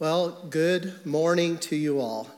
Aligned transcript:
Well, 0.00 0.46
good 0.50 1.06
morning 1.06 1.56
to 1.58 1.76
you 1.76 2.00
all. 2.00 2.28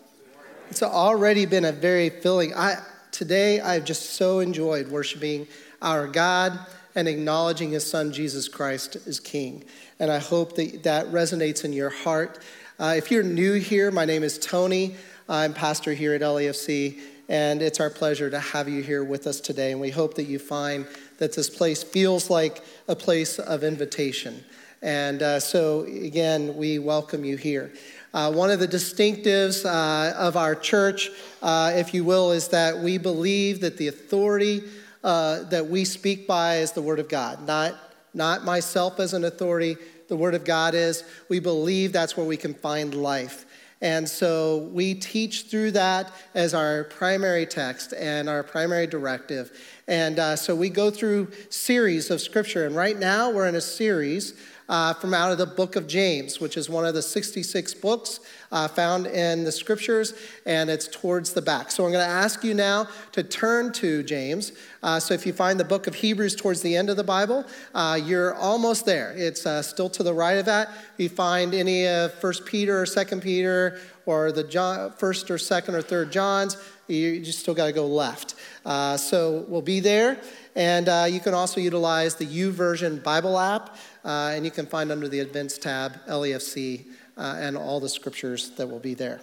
It's 0.68 0.82
already 0.82 1.46
been 1.46 1.64
a 1.64 1.72
very 1.72 2.10
filling. 2.10 2.52
I 2.52 2.82
today 3.12 3.60
I've 3.60 3.86
just 3.86 4.10
so 4.10 4.40
enjoyed 4.40 4.88
worshiping 4.88 5.48
our 5.80 6.06
God 6.06 6.58
and 6.94 7.08
acknowledging 7.08 7.70
His 7.70 7.90
Son 7.90 8.12
Jesus 8.12 8.46
Christ 8.46 8.96
as 9.06 9.20
King, 9.20 9.64
and 9.98 10.12
I 10.12 10.18
hope 10.18 10.54
that 10.56 10.82
that 10.82 11.06
resonates 11.06 11.64
in 11.64 11.72
your 11.72 11.88
heart. 11.88 12.40
Uh, 12.78 12.92
if 12.94 13.10
you're 13.10 13.22
new 13.22 13.54
here, 13.54 13.90
my 13.90 14.04
name 14.04 14.22
is 14.22 14.38
Tony. 14.38 14.94
I'm 15.26 15.54
pastor 15.54 15.94
here 15.94 16.12
at 16.12 16.20
LAFC, 16.20 17.00
and 17.30 17.62
it's 17.62 17.80
our 17.80 17.88
pleasure 17.88 18.28
to 18.28 18.38
have 18.38 18.68
you 18.68 18.82
here 18.82 19.02
with 19.02 19.26
us 19.26 19.40
today. 19.40 19.72
And 19.72 19.80
we 19.80 19.88
hope 19.88 20.12
that 20.16 20.24
you 20.24 20.38
find 20.38 20.86
that 21.16 21.34
this 21.34 21.48
place 21.48 21.82
feels 21.82 22.28
like 22.28 22.62
a 22.86 22.94
place 22.94 23.38
of 23.38 23.64
invitation. 23.64 24.44
And 24.86 25.20
uh, 25.20 25.40
so, 25.40 25.80
again, 25.82 26.56
we 26.56 26.78
welcome 26.78 27.24
you 27.24 27.36
here. 27.36 27.72
Uh, 28.14 28.30
one 28.30 28.52
of 28.52 28.60
the 28.60 28.68
distinctives 28.68 29.66
uh, 29.66 30.16
of 30.16 30.36
our 30.36 30.54
church, 30.54 31.10
uh, 31.42 31.72
if 31.74 31.92
you 31.92 32.04
will, 32.04 32.30
is 32.30 32.46
that 32.48 32.78
we 32.78 32.96
believe 32.96 33.60
that 33.62 33.78
the 33.78 33.88
authority 33.88 34.62
uh, 35.02 35.42
that 35.50 35.66
we 35.66 35.84
speak 35.84 36.28
by 36.28 36.58
is 36.58 36.70
the 36.70 36.80
Word 36.80 37.00
of 37.00 37.08
God, 37.08 37.44
not, 37.48 37.74
not 38.14 38.44
myself 38.44 39.00
as 39.00 39.12
an 39.12 39.24
authority. 39.24 39.76
The 40.06 40.16
Word 40.16 40.36
of 40.36 40.44
God 40.44 40.72
is. 40.76 41.02
We 41.28 41.40
believe 41.40 41.92
that's 41.92 42.16
where 42.16 42.24
we 42.24 42.36
can 42.36 42.54
find 42.54 42.94
life. 42.94 43.44
And 43.82 44.08
so 44.08 44.68
we 44.72 44.94
teach 44.94 45.46
through 45.46 45.72
that 45.72 46.12
as 46.34 46.54
our 46.54 46.84
primary 46.84 47.44
text 47.44 47.92
and 47.92 48.28
our 48.28 48.44
primary 48.44 48.86
directive. 48.86 49.50
And 49.88 50.20
uh, 50.20 50.36
so 50.36 50.54
we 50.54 50.70
go 50.70 50.90
through 50.90 51.32
series 51.50 52.10
of 52.10 52.20
scripture. 52.20 52.66
And 52.66 52.74
right 52.74 52.98
now 52.98 53.30
we're 53.30 53.48
in 53.48 53.56
a 53.56 53.60
series 53.60 54.34
uh, 54.68 54.94
from 54.94 55.14
out 55.14 55.32
of 55.32 55.38
the 55.38 55.46
book 55.46 55.76
of 55.76 55.86
James, 55.86 56.40
which 56.40 56.56
is 56.56 56.68
one 56.68 56.84
of 56.84 56.94
the 56.94 57.02
66 57.02 57.74
books 57.74 58.20
uh, 58.52 58.68
found 58.68 59.06
in 59.06 59.44
the 59.44 59.52
scriptures, 59.52 60.14
and 60.44 60.68
it's 60.70 60.88
towards 60.88 61.32
the 61.32 61.42
back. 61.42 61.70
So 61.70 61.84
I'm 61.84 61.92
going 61.92 62.04
to 62.04 62.10
ask 62.10 62.42
you 62.42 62.54
now 62.54 62.88
to 63.12 63.22
turn 63.22 63.72
to 63.74 64.02
James. 64.02 64.52
Uh, 64.82 65.00
so 65.00 65.14
if 65.14 65.26
you 65.26 65.32
find 65.32 65.58
the 65.58 65.64
book 65.64 65.86
of 65.86 65.94
Hebrews 65.94 66.36
towards 66.36 66.62
the 66.62 66.76
end 66.76 66.90
of 66.90 66.96
the 66.96 67.04
Bible, 67.04 67.44
uh, 67.74 67.98
you're 68.02 68.34
almost 68.34 68.86
there. 68.86 69.12
It's 69.16 69.46
uh, 69.46 69.62
still 69.62 69.90
to 69.90 70.02
the 70.02 70.14
right 70.14 70.38
of 70.38 70.46
that. 70.46 70.68
If 70.68 70.94
you 70.98 71.08
find 71.08 71.54
any 71.54 71.86
of 71.86 72.14
First 72.14 72.44
Peter 72.44 72.80
or 72.80 72.86
Second 72.86 73.22
Peter 73.22 73.80
or 74.04 74.30
the 74.30 74.44
John, 74.44 74.92
first 74.92 75.30
or 75.30 75.38
second 75.38 75.74
or 75.74 75.82
third 75.82 76.12
Johns, 76.12 76.56
you, 76.88 77.08
you 77.08 77.32
still 77.32 77.54
got 77.54 77.66
to 77.66 77.72
go 77.72 77.86
left. 77.86 78.34
Uh, 78.64 78.96
so 78.96 79.44
we'll 79.48 79.62
be 79.62 79.80
there. 79.80 80.20
And 80.54 80.88
uh, 80.88 81.06
you 81.08 81.20
can 81.20 81.34
also 81.34 81.60
utilize 81.60 82.14
the 82.14 82.26
YouVersion 82.26 83.02
Bible 83.02 83.38
app, 83.38 83.76
uh, 84.04 84.32
and 84.34 84.44
you 84.44 84.50
can 84.50 84.66
find 84.66 84.90
under 84.90 85.08
the 85.08 85.18
Events 85.18 85.58
tab 85.58 85.98
LAFC 86.06 86.86
uh, 87.16 87.36
and 87.38 87.56
all 87.56 87.80
the 87.80 87.88
scriptures 87.88 88.50
that 88.50 88.66
will 88.66 88.78
be 88.78 88.94
there. 88.94 89.20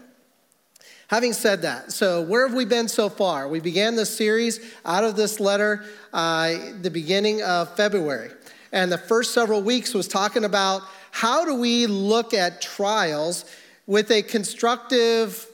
Having 1.07 1.33
said 1.33 1.61
that, 1.63 1.91
so 1.91 2.21
where 2.21 2.47
have 2.47 2.55
we 2.55 2.65
been 2.65 2.87
so 2.87 3.09
far? 3.09 3.47
We 3.47 3.59
began 3.59 3.95
this 3.95 4.15
series 4.15 4.59
out 4.85 5.03
of 5.03 5.15
this 5.15 5.39
letter 5.39 5.85
uh, 6.11 6.55
the 6.81 6.89
beginning 6.89 7.41
of 7.43 7.75
February. 7.75 8.31
And 8.71 8.91
the 8.91 8.97
first 8.97 9.33
several 9.33 9.61
weeks 9.61 9.93
was 9.93 10.07
talking 10.07 10.43
about 10.43 10.81
how 11.11 11.45
do 11.45 11.55
we 11.55 11.85
look 11.85 12.33
at 12.33 12.61
trials 12.61 13.45
with 13.85 14.09
a 14.09 14.23
constructive, 14.23 15.45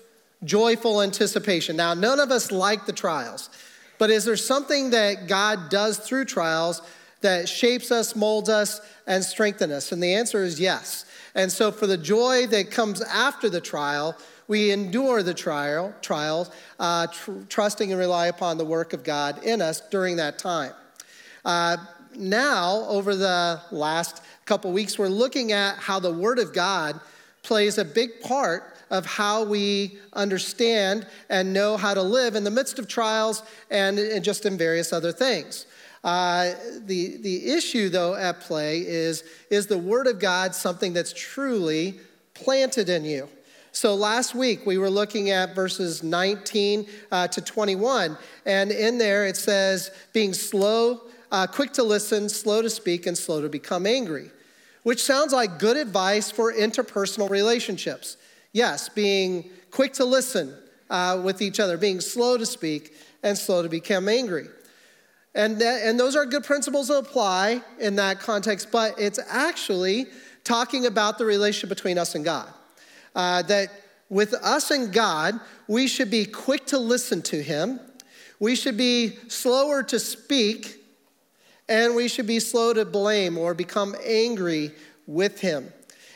joyful 0.44 1.02
anticipation. 1.02 1.76
Now, 1.76 1.94
none 1.94 2.20
of 2.20 2.32
us 2.32 2.52
like 2.52 2.86
the 2.86 2.94
trials. 2.94 3.50
But 3.98 4.10
is 4.10 4.26
there 4.26 4.38
something 4.38 4.92
that 4.92 5.28
God 5.28 5.70
does 5.70 5.98
through 5.98 6.26
trials 6.26 6.82
that 7.22 7.50
shapes 7.50 7.92
us, 7.92 8.16
molds 8.16 8.48
us, 8.50 8.80
and 9.06 9.24
strengthens 9.24 9.74
us? 9.74 9.92
And 9.92 10.02
the 10.02 10.14
answer 10.14 10.44
is 10.44 10.60
yes. 10.60 11.06
And 11.36 11.52
so, 11.52 11.72
for 11.72 11.86
the 11.86 11.98
joy 11.98 12.48
that 12.48 12.72
comes 12.72 13.02
after 13.02 13.50
the 13.50 13.62
trial, 13.62 14.16
we 14.48 14.72
endure 14.72 15.22
the 15.22 15.34
trial, 15.34 15.94
trials, 16.02 16.50
uh, 16.80 17.08
tr- 17.08 17.32
trusting 17.50 17.92
and 17.92 18.00
rely 18.00 18.28
upon 18.28 18.58
the 18.58 18.66
work 18.66 18.94
of 18.94 19.04
God 19.04 19.44
in 19.44 19.62
us 19.62 19.82
during 19.92 20.16
that 20.16 20.40
time. 20.40 20.72
Uh, 21.46 21.78
now, 22.16 22.86
over 22.88 23.16
the 23.16 23.62
last 23.72 24.24
couple 24.46 24.72
weeks, 24.72 24.98
we're 24.98 25.08
looking 25.08 25.52
at 25.52 25.78
how 25.78 26.00
the 26.00 26.12
Word 26.12 26.40
of 26.40 26.54
God 26.54 27.00
plays 27.44 27.78
a 27.78 27.86
big 27.86 28.22
part 28.22 28.76
of 28.90 29.06
how 29.06 29.44
we 29.44 29.98
understand 30.14 31.06
and 31.30 31.54
know 31.54 31.78
how 31.78 31.94
to 31.94 32.02
live 32.02 32.36
in 32.36 32.44
the 32.44 32.52
midst 32.52 32.80
of 32.80 32.88
trials 32.88 33.44
and, 33.70 34.00
and 34.00 34.24
just 34.24 34.46
in 34.46 34.58
various 34.58 34.92
other 34.92 35.12
things. 35.12 35.66
Uh, 36.04 36.54
the, 36.86 37.18
the 37.18 37.52
issue, 37.52 37.90
though, 37.90 38.16
at 38.16 38.40
play 38.40 38.80
is 38.80 39.24
is 39.50 39.68
the 39.68 39.78
Word 39.78 40.08
of 40.08 40.20
God 40.20 40.56
something 40.56 40.94
that's 40.94 41.12
truly 41.12 42.00
planted 42.34 42.90
in 42.90 43.04
you? 43.04 43.28
So 43.72 43.96
last 43.96 44.34
week 44.34 44.66
we 44.66 44.78
were 44.78 44.90
looking 44.90 45.30
at 45.30 45.54
verses 45.54 46.02
19 46.02 46.88
uh, 47.12 47.28
to 47.28 47.42
21, 47.42 48.18
and 48.46 48.72
in 48.72 48.98
there 48.98 49.26
it 49.26 49.38
says, 49.38 49.92
being 50.12 50.34
slow, 50.34 51.02
uh, 51.32 51.46
quick 51.46 51.74
to 51.74 51.84
listen, 51.84 52.30
slow 52.30 52.62
to 52.62 52.70
speak, 52.70 53.06
and 53.06 53.18
slow 53.18 53.42
to 53.42 53.50
become 53.50 53.86
angry, 53.86 54.32
which 54.84 55.04
sounds 55.04 55.34
like 55.34 55.60
good 55.60 55.78
advice 55.78 56.32
for 56.32 56.52
interpersonal 56.52 57.30
relationships. 57.30 58.18
Yes, 58.52 58.90
being 58.90 59.50
quick 59.72 59.94
to 59.94 60.06
listen 60.06 60.56
uh, 60.90 61.22
with 61.24 61.42
each 61.42 61.60
other, 61.60 61.78
being 61.78 62.02
slow 62.02 62.38
to 62.38 62.46
speak, 62.46 62.94
and 63.24 63.38
slow 63.38 63.62
to 63.62 63.70
become 63.70 64.08
angry. 64.08 64.48
And, 65.36 65.60
that, 65.60 65.84
and 65.84 66.00
those 66.00 66.16
are 66.16 66.26
good 66.26 66.44
principles 66.44 66.88
to 66.88 66.98
apply 66.98 67.62
in 67.80 67.96
that 67.98 68.20
context, 68.20 68.72
but 68.72 68.96
it's 68.98 69.20
actually 69.30 70.08
talking 70.44 70.86
about 70.86 71.18
the 71.18 71.26
relationship 71.26 71.70
between 71.70 71.98
us 71.98 72.16
and 72.16 72.26
God. 72.26 72.48
Uh, 73.16 73.44
that 73.44 73.70
with 74.10 74.34
us 74.34 74.72
and 74.72 74.92
God, 74.92 75.40
we 75.68 75.88
should 75.88 76.10
be 76.10 76.26
quick 76.26 76.66
to 76.68 76.80
listen 76.80 77.22
to 77.24 77.42
Him, 77.42 77.80
we 78.40 78.56
should 78.56 78.78
be 78.78 79.18
slower 79.28 79.84
to 79.84 80.00
speak, 80.00 80.78
and 81.68 81.94
we 81.94 82.08
should 82.08 82.26
be 82.26 82.40
slow 82.40 82.74
to 82.74 82.86
blame 82.86 83.38
or 83.38 83.54
become 83.54 83.96
angry 84.04 84.72
with 85.06 85.40
Him. 85.40 85.72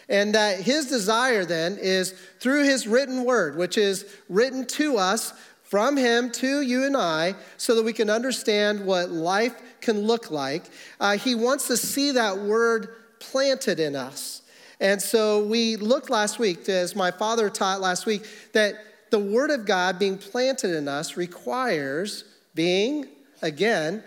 And 0.09 0.35
that 0.35 0.59
his 0.59 0.87
desire 0.87 1.45
then 1.45 1.77
is 1.79 2.13
through 2.39 2.63
his 2.63 2.87
written 2.87 3.23
word, 3.23 3.55
which 3.57 3.77
is 3.77 4.05
written 4.29 4.65
to 4.67 4.97
us 4.97 5.33
from 5.63 5.97
him 5.97 6.29
to 6.31 6.61
you 6.61 6.83
and 6.83 6.95
I, 6.95 7.35
so 7.57 7.75
that 7.75 7.83
we 7.83 7.93
can 7.93 8.09
understand 8.09 8.85
what 8.85 9.09
life 9.09 9.55
can 9.81 10.01
look 10.01 10.29
like. 10.29 10.65
Uh, 10.99 11.17
he 11.17 11.35
wants 11.35 11.67
to 11.67 11.77
see 11.77 12.11
that 12.11 12.37
word 12.37 12.89
planted 13.19 13.79
in 13.79 13.95
us. 13.95 14.41
And 14.79 15.01
so 15.01 15.45
we 15.45 15.77
looked 15.77 16.09
last 16.09 16.39
week, 16.39 16.67
as 16.67 16.95
my 16.95 17.09
father 17.09 17.49
taught 17.49 17.79
last 17.79 18.05
week, 18.05 18.25
that 18.51 18.75
the 19.11 19.19
word 19.19 19.49
of 19.49 19.65
God 19.65 19.97
being 19.97 20.17
planted 20.17 20.75
in 20.75 20.87
us 20.87 21.15
requires 21.15 22.25
being, 22.53 23.07
again, 23.41 24.03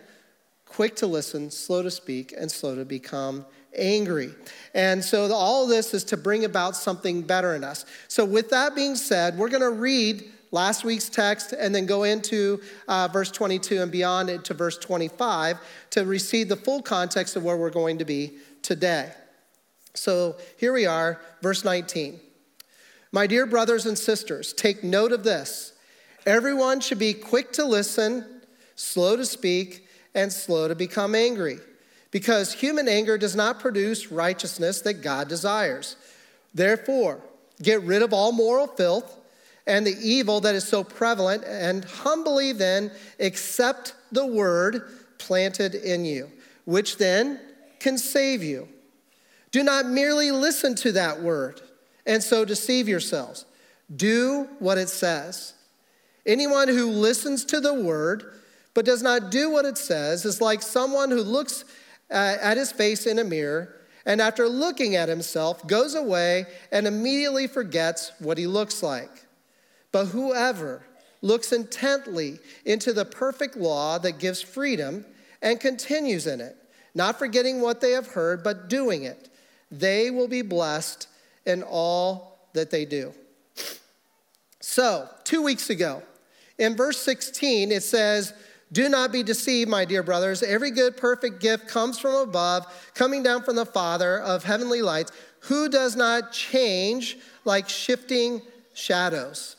quick 0.66 0.96
to 0.96 1.06
listen, 1.06 1.50
slow 1.50 1.82
to 1.82 1.90
speak, 1.90 2.34
and 2.36 2.50
slow 2.50 2.74
to 2.74 2.84
become 2.84 3.46
angry. 3.76 4.34
And 4.76 5.03
so 5.03 5.32
all 5.32 5.64
of 5.64 5.70
this 5.70 5.94
is 5.94 6.04
to 6.04 6.19
bring 6.19 6.44
about 6.44 6.76
something 6.76 7.22
better 7.22 7.54
in 7.54 7.64
us. 7.64 7.87
So, 8.09 8.26
with 8.26 8.50
that 8.50 8.76
being 8.76 8.94
said, 8.94 9.38
we're 9.38 9.48
going 9.48 9.62
to 9.62 9.70
read 9.70 10.22
last 10.50 10.84
week's 10.84 11.09
text 11.09 11.54
and 11.54 11.75
then 11.75 11.87
go 11.87 12.03
into 12.03 12.60
uh, 12.86 13.09
verse 13.10 13.31
22 13.31 13.81
and 13.81 13.91
beyond 13.91 14.28
it 14.28 14.44
to 14.44 14.54
verse 14.54 14.76
25 14.76 15.56
to 15.91 16.04
receive 16.04 16.50
the 16.50 16.56
full 16.56 16.82
context 16.82 17.36
of 17.36 17.42
where 17.42 17.56
we're 17.56 17.70
going 17.70 17.98
to 17.98 18.04
be 18.04 18.36
today. 18.60 19.12
So, 19.94 20.36
here 20.59 20.75
we 20.75 20.84
are, 20.84 21.22
verse 21.41 21.65
19. 21.65 22.20
My 23.12 23.26
dear 23.26 23.47
brothers 23.47 23.86
and 23.86 23.98
sisters, 23.98 24.53
take 24.53 24.84
note 24.84 25.10
of 25.10 25.25
this. 25.25 25.72
Everyone 26.26 26.81
should 26.81 26.98
be 26.98 27.15
quick 27.15 27.50
to 27.54 27.65
listen, 27.65 28.42
slow 28.75 29.16
to 29.16 29.25
speak, 29.25 29.88
and 30.15 30.31
slow 30.31 30.69
to 30.69 30.75
become 30.75 31.15
angry 31.15 31.60
because 32.16 32.50
human 32.50 32.88
anger 32.88 33.19
does 33.19 33.37
not 33.37 33.60
produce 33.60 34.10
righteousness 34.10 34.81
that 34.81 35.03
God 35.03 35.28
desires. 35.28 35.97
Therefore, 36.54 37.21
get 37.62 37.82
rid 37.82 38.00
of 38.00 38.15
all 38.15 38.32
moral 38.32 38.68
filth 38.68 39.21
and 39.66 39.86
the 39.86 39.98
evil 40.01 40.41
that 40.41 40.54
is 40.54 40.66
so 40.66 40.83
prevalent, 40.83 41.45
and 41.45 41.84
humbly 41.84 42.53
then 42.53 42.91
accept 43.21 43.95
the 44.13 44.27
word 44.27 44.89
planted 45.18 45.74
in 45.74 46.07
you, 46.07 46.33
which 46.65 46.97
then 46.97 47.39
can 47.80 47.98
save 47.98 48.42
you. 48.42 48.66
Do 49.51 49.62
not 49.62 49.84
merely 49.84 50.30
listen 50.30 50.74
to 50.77 50.92
that 50.92 51.21
word 51.21 51.60
and 52.07 52.22
so 52.22 52.47
deceive 52.47 52.89
yourselves. 52.89 53.45
Do 53.95 54.48
what 54.59 54.78
it 54.78 54.89
says. 54.89 55.53
Anyone 56.24 56.69
who 56.69 56.89
listens 56.89 57.45
to 57.45 57.60
the 57.60 57.74
word 57.74 58.33
but 58.72 58.86
does 58.86 59.03
not 59.03 59.30
do 59.30 59.51
what 59.51 59.66
it 59.66 59.77
says 59.77 60.24
is 60.24 60.41
like 60.41 60.62
someone 60.62 61.10
who 61.10 61.21
looks 61.21 61.66
Uh, 62.10 62.36
at 62.41 62.56
his 62.56 62.70
face 62.70 63.06
in 63.06 63.18
a 63.18 63.24
mirror, 63.24 63.74
and 64.04 64.20
after 64.20 64.48
looking 64.48 64.94
at 64.94 65.08
himself, 65.08 65.66
goes 65.66 65.94
away 65.94 66.47
and 66.70 66.86
immediately 66.86 67.48
forgets 67.48 68.12
what 68.20 68.38
he 68.38 68.47
looks 68.47 68.82
like. 68.82 69.26
But 69.91 70.06
whoever 70.06 70.86
looks 71.22 71.53
intently 71.53 72.38
into 72.64 72.92
the 72.92 73.04
perfect 73.04 73.56
law 73.56 73.98
that 73.98 74.18
gives 74.20 74.41
freedom 74.41 75.04
and 75.42 75.58
continues 75.58 76.26
in 76.26 76.41
it, 76.41 76.56
not 76.94 77.18
forgetting 77.18 77.60
what 77.60 77.80
they 77.80 77.92
have 77.92 78.09
heard, 78.09 78.44
but 78.44 78.68
doing 78.68 79.02
it, 79.02 79.28
they 79.70 80.10
will 80.10 80.28
be 80.28 80.42
blessed 80.42 81.09
in 81.44 81.62
all 81.64 82.38
that 82.52 82.70
they 82.70 82.84
do. 82.84 83.12
So, 84.60 85.09
two 85.24 85.42
weeks 85.42 85.70
ago, 85.70 86.02
in 86.59 86.76
verse 86.76 86.98
16, 86.98 87.70
it 87.70 87.82
says, 87.82 88.32
Do 88.72 88.89
not 88.89 89.13
be 89.13 89.22
deceived, 89.22 89.71
my 89.71 89.84
dear 89.84 90.03
brothers. 90.03 90.42
Every 90.42 90.71
good, 90.71 90.97
perfect 90.97 91.41
gift 91.41 91.68
comes 91.68 91.98
from 91.98 92.15
above, 92.16 92.66
coming 92.95 93.22
down 93.22 93.42
from 93.42 93.57
the 93.57 93.66
Father 93.66 94.18
of 94.21 94.42
heavenly 94.42 94.83
lights, 94.83 95.13
who 95.41 95.68
does 95.68 95.95
not 95.95 96.33
change 96.33 97.18
like 97.45 97.68
shifting 97.68 98.42
shadows. 98.74 99.57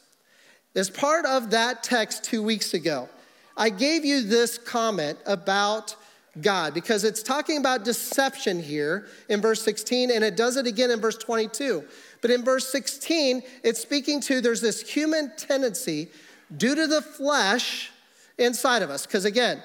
As 0.76 0.90
part 0.90 1.26
of 1.26 1.52
that 1.52 1.84
text 1.84 2.24
two 2.24 2.44
weeks 2.44 2.74
ago, 2.74 3.08
I 3.56 3.70
gave 3.70 4.06
you 4.06 4.22
this 4.22 4.58
comment 4.58 5.18
about 5.26 5.96
God 6.42 6.74
because 6.74 7.04
it's 7.04 7.24
talking 7.24 7.58
about 7.58 7.84
deception 7.84 8.62
here 8.62 9.08
in 9.30 9.42
verse 9.42 9.62
16, 9.64 10.12
and 10.12 10.24
it 10.24 10.36
does 10.36 10.58
it 10.58 10.68
again 10.68 10.92
in 10.92 11.00
verse 11.00 11.18
22. 11.18 11.84
But 12.22 12.32
in 12.32 12.44
verse 12.44 12.68
16, 12.72 13.42
it's 13.64 13.80
speaking 13.80 14.22
to 14.22 14.42
there's 14.42 14.62
this 14.62 14.88
human 14.88 15.32
tendency 15.38 16.10
due 16.56 16.76
to 16.76 16.86
the 16.88 17.02
flesh 17.02 17.92
inside 18.38 18.82
of 18.82 18.90
us. 18.90 19.06
Because 19.06 19.26
again, 19.26 19.62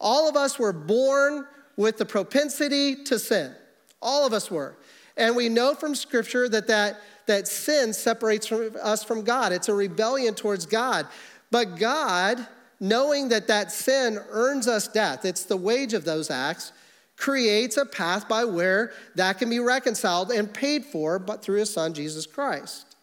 all 0.00 0.28
of 0.28 0.36
us 0.36 0.58
were 0.58 0.72
born 0.72 1.46
with 1.76 1.98
the 1.98 2.04
propensity 2.04 3.04
to 3.04 3.18
sin. 3.18 3.54
All 4.02 4.26
of 4.26 4.32
us 4.32 4.50
were. 4.50 4.76
And 5.16 5.36
we 5.36 5.48
know 5.48 5.74
from 5.74 5.94
Scripture 5.94 6.48
that 6.48 6.66
that, 6.68 7.00
that 7.26 7.46
sin 7.46 7.92
separates 7.92 8.46
from 8.46 8.74
us 8.82 9.04
from 9.04 9.22
God. 9.22 9.52
It's 9.52 9.68
a 9.68 9.74
rebellion 9.74 10.34
towards 10.34 10.66
God. 10.66 11.06
But 11.50 11.76
God, 11.76 12.46
knowing 12.78 13.28
that 13.28 13.48
that 13.48 13.72
sin 13.72 14.18
earns 14.30 14.66
us 14.66 14.88
death, 14.88 15.24
it's 15.24 15.44
the 15.44 15.56
wage 15.56 15.92
of 15.92 16.04
those 16.04 16.30
acts, 16.30 16.72
creates 17.16 17.76
a 17.76 17.84
path 17.84 18.28
by 18.28 18.44
where 18.44 18.92
that 19.14 19.38
can 19.38 19.50
be 19.50 19.60
reconciled 19.60 20.30
and 20.30 20.52
paid 20.52 20.84
for 20.86 21.18
but 21.18 21.42
through 21.42 21.58
his 21.58 21.72
son 21.72 21.92
Jesus 21.92 22.24
Christ. 22.24 22.96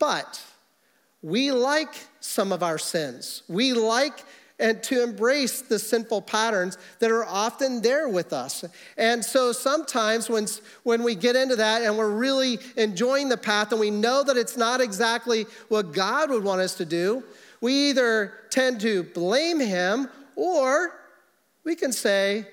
But 0.00 0.42
we 1.24 1.50
like 1.52 2.06
some 2.20 2.52
of 2.52 2.62
our 2.62 2.76
sins. 2.76 3.44
We 3.48 3.72
like 3.72 4.22
and 4.60 4.82
to 4.82 5.02
embrace 5.02 5.62
the 5.62 5.78
sinful 5.78 6.20
patterns 6.22 6.76
that 6.98 7.10
are 7.10 7.24
often 7.24 7.80
there 7.80 8.10
with 8.10 8.34
us. 8.34 8.62
And 8.98 9.24
so 9.24 9.50
sometimes 9.50 10.28
when, 10.28 10.46
when 10.82 11.02
we 11.02 11.14
get 11.14 11.34
into 11.34 11.56
that 11.56 11.82
and 11.82 11.96
we're 11.96 12.14
really 12.14 12.58
enjoying 12.76 13.30
the 13.30 13.38
path 13.38 13.72
and 13.72 13.80
we 13.80 13.90
know 13.90 14.22
that 14.22 14.36
it's 14.36 14.58
not 14.58 14.82
exactly 14.82 15.46
what 15.68 15.92
God 15.92 16.30
would 16.30 16.44
want 16.44 16.60
us 16.60 16.74
to 16.76 16.84
do, 16.84 17.24
we 17.62 17.88
either 17.88 18.34
tend 18.50 18.82
to 18.82 19.02
blame 19.02 19.58
Him 19.58 20.10
or 20.36 20.92
we 21.64 21.74
can 21.74 21.90
say, 21.90 22.46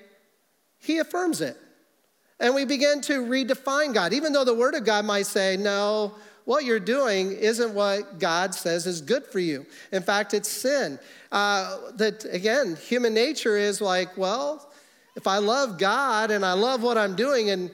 He 0.78 0.98
affirms 0.98 1.42
it. 1.42 1.58
And 2.40 2.54
we 2.54 2.64
begin 2.64 3.02
to 3.02 3.20
redefine 3.20 3.92
God, 3.92 4.14
even 4.14 4.32
though 4.32 4.44
the 4.44 4.54
Word 4.54 4.74
of 4.74 4.84
God 4.84 5.04
might 5.04 5.26
say, 5.26 5.56
no, 5.56 6.14
what 6.44 6.64
you're 6.64 6.80
doing 6.80 7.32
isn't 7.32 7.72
what 7.74 8.18
God 8.18 8.54
says 8.54 8.86
is 8.86 9.00
good 9.00 9.24
for 9.24 9.38
you. 9.38 9.64
In 9.92 10.02
fact, 10.02 10.34
it's 10.34 10.48
sin. 10.48 10.98
Uh, 11.30 11.78
that, 11.94 12.24
again, 12.30 12.76
human 12.76 13.14
nature 13.14 13.56
is 13.56 13.80
like, 13.80 14.16
well, 14.16 14.72
if 15.16 15.26
I 15.26 15.38
love 15.38 15.78
God 15.78 16.30
and 16.30 16.44
I 16.44 16.54
love 16.54 16.82
what 16.82 16.98
I'm 16.98 17.14
doing, 17.14 17.50
and, 17.50 17.70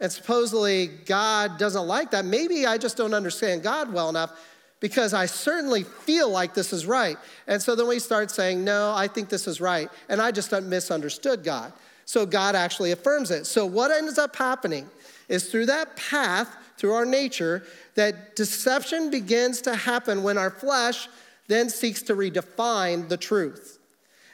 and 0.00 0.10
supposedly 0.10 0.88
God 1.06 1.58
doesn't 1.58 1.86
like 1.86 2.10
that, 2.10 2.24
maybe 2.24 2.66
I 2.66 2.78
just 2.78 2.96
don't 2.96 3.14
understand 3.14 3.62
God 3.62 3.92
well 3.92 4.08
enough 4.08 4.32
because 4.80 5.12
I 5.12 5.26
certainly 5.26 5.82
feel 5.82 6.30
like 6.30 6.54
this 6.54 6.72
is 6.72 6.86
right. 6.86 7.16
And 7.46 7.60
so 7.60 7.74
then 7.74 7.88
we 7.88 7.98
start 7.98 8.30
saying, 8.30 8.64
no, 8.64 8.92
I 8.94 9.08
think 9.08 9.28
this 9.28 9.46
is 9.46 9.60
right. 9.60 9.88
And 10.08 10.22
I 10.22 10.30
just 10.30 10.52
misunderstood 10.52 11.44
God. 11.44 11.72
So 12.04 12.24
God 12.24 12.54
actually 12.54 12.92
affirms 12.92 13.30
it. 13.30 13.44
So 13.44 13.66
what 13.66 13.90
ends 13.90 14.18
up 14.18 14.34
happening 14.36 14.88
is 15.28 15.50
through 15.50 15.66
that 15.66 15.96
path, 15.96 16.56
through 16.78 16.94
our 16.94 17.04
nature, 17.04 17.64
that 17.94 18.36
deception 18.36 19.10
begins 19.10 19.60
to 19.62 19.74
happen 19.74 20.22
when 20.22 20.38
our 20.38 20.50
flesh 20.50 21.08
then 21.48 21.68
seeks 21.68 22.02
to 22.02 22.14
redefine 22.14 23.08
the 23.08 23.16
truth, 23.16 23.78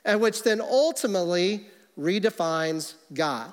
and 0.04 0.20
which 0.20 0.42
then 0.42 0.60
ultimately 0.60 1.66
redefines 1.98 2.94
God. 3.12 3.52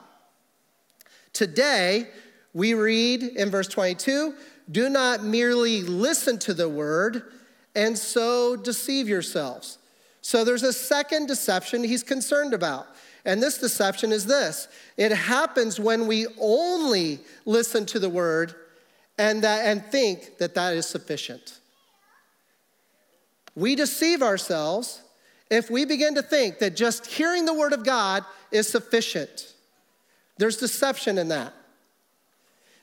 Today, 1.34 2.08
we 2.54 2.74
read 2.74 3.24
in 3.24 3.50
verse 3.50 3.68
22 3.68 4.36
do 4.70 4.90
not 4.90 5.24
merely 5.24 5.82
listen 5.82 6.38
to 6.40 6.54
the 6.54 6.70
word 6.70 7.24
and 7.76 7.98
so 7.98 8.56
deceive 8.56 9.08
yourselves. 9.08 9.78
So 10.22 10.46
there's 10.46 10.64
a 10.64 10.72
second 10.72 11.28
deception 11.28 11.84
he's 11.84 12.04
concerned 12.04 12.54
about. 12.54 12.88
And 13.26 13.42
this 13.42 13.58
deception 13.58 14.12
is 14.12 14.26
this 14.26 14.68
it 14.98 15.12
happens 15.12 15.80
when 15.80 16.08
we 16.08 16.28
only 16.40 17.20
listen 17.46 17.86
to 17.88 18.00
the 18.00 18.10
word 18.10 18.56
and, 19.18 19.44
that, 19.44 19.66
and 19.66 19.84
think 19.86 20.38
that 20.40 20.56
that 20.56 20.74
is 20.74 20.86
sufficient. 20.86 21.60
We 23.56 23.76
deceive 23.76 24.22
ourselves 24.22 25.02
if 25.50 25.70
we 25.70 25.86
begin 25.86 26.16
to 26.16 26.22
think 26.22 26.60
that 26.60 26.76
just 26.76 27.06
hearing 27.06 27.46
the 27.46 27.54
word 27.54 27.74
of 27.74 27.84
God 27.84 28.24
is 28.52 28.68
sufficient. 28.68 29.54
There's 30.38 30.58
deception 30.58 31.18
in 31.18 31.28
that. 31.28 31.54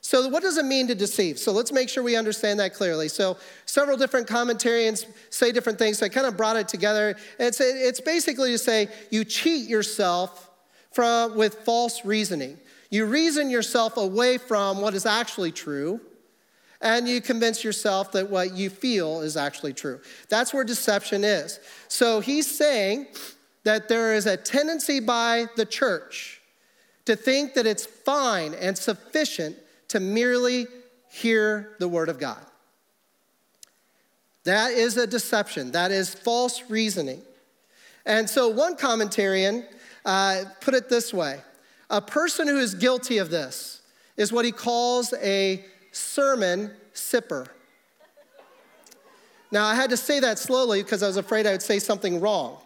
So, 0.01 0.29
what 0.29 0.43
does 0.43 0.57
it 0.59 0.65
mean 0.65 0.87
to 0.89 0.95
deceive? 0.95 1.39
So, 1.39 1.53
let's 1.53 1.73
make 1.73 1.89
sure 1.89 2.03
we 2.03 2.17
understand 2.17 2.61
that 2.61 2.73
clearly. 2.73 3.09
So, 3.09 3.37
several 3.67 3.97
different 3.97 4.29
commentarians 4.29 5.05
say 5.29 5.51
different 5.51 5.79
things. 5.79 5.99
So, 5.99 6.07
I 6.07 6.09
kind 6.09 6.27
of 6.27 6.37
brought 6.37 6.57
it 6.57 6.69
together. 6.69 7.17
It's, 7.39 7.61
it's 7.61 8.01
basically 8.01 8.53
to 8.53 8.59
say 8.59 8.89
you 9.11 9.25
cheat 9.25 9.69
yourself 9.69 10.51
from, 10.93 11.37
with 11.37 11.55
false 11.57 12.05
reasoning. 12.05 12.59
You 12.91 13.07
reason 13.07 13.51
yourself 13.51 13.97
away 13.97 14.39
from 14.39 14.81
what 14.81 14.95
is 14.95 15.05
actually 15.05 15.53
true 15.53 16.01
and 16.81 17.09
you 17.09 17.21
convince 17.21 17.65
yourself 17.65 18.13
that 18.13 18.31
what 18.31 18.55
you 18.55 18.71
feel 18.71 19.21
is 19.21 19.37
actually 19.37 19.73
true. 19.73 20.01
That's 20.29 20.55
where 20.55 20.65
deception 20.65 21.25
is. 21.25 21.59
So 21.89 22.21
he's 22.21 22.47
saying 22.47 23.09
that 23.65 23.89
there 23.89 24.15
is 24.15 24.27
a 24.27 24.37
tendency 24.37 25.01
by 25.01 25.47
the 25.57 25.67
church 25.67 26.41
to 27.05 27.17
think 27.17 27.55
that 27.55 27.67
it's 27.67 27.87
fine 27.87 28.55
and 28.55 28.77
sufficient 28.79 29.57
to 29.89 29.99
merely 29.99 30.67
hear 31.11 31.75
the 31.79 31.89
word 31.89 32.09
of 32.09 32.19
God. 32.19 32.45
That 34.45 34.71
is 34.73 34.97
a 34.97 35.07
deception, 35.07 35.73
that 35.73 35.91
is 35.91 36.15
false 36.15 36.63
reasoning. 36.71 37.23
And 38.07 38.29
so 38.29 38.49
one 38.49 38.77
commentarian 38.77 39.67
uh, 40.05 40.45
put 40.61 40.75
it 40.75 40.89
this 40.89 41.13
way 41.13 41.41
a 41.91 42.01
person 42.01 42.47
who 42.47 42.59
is 42.59 42.75
guilty 42.75 43.19
of 43.19 43.31
this 43.31 43.83
is 44.17 44.33
what 44.33 44.45
he 44.45 44.53
calls 44.53 45.15
a 45.23 45.65
sermon 45.99 46.71
sipper. 46.95 47.49
Now, 49.51 49.67
I 49.67 49.75
had 49.75 49.91
to 49.91 49.97
say 49.97 50.21
that 50.21 50.39
slowly 50.39 50.83
because 50.83 51.03
I 51.03 51.07
was 51.07 51.17
afraid 51.17 51.47
I 51.47 51.53
would 51.53 51.63
say 51.63 51.79
something 51.79 52.21
wrong. 52.21 52.59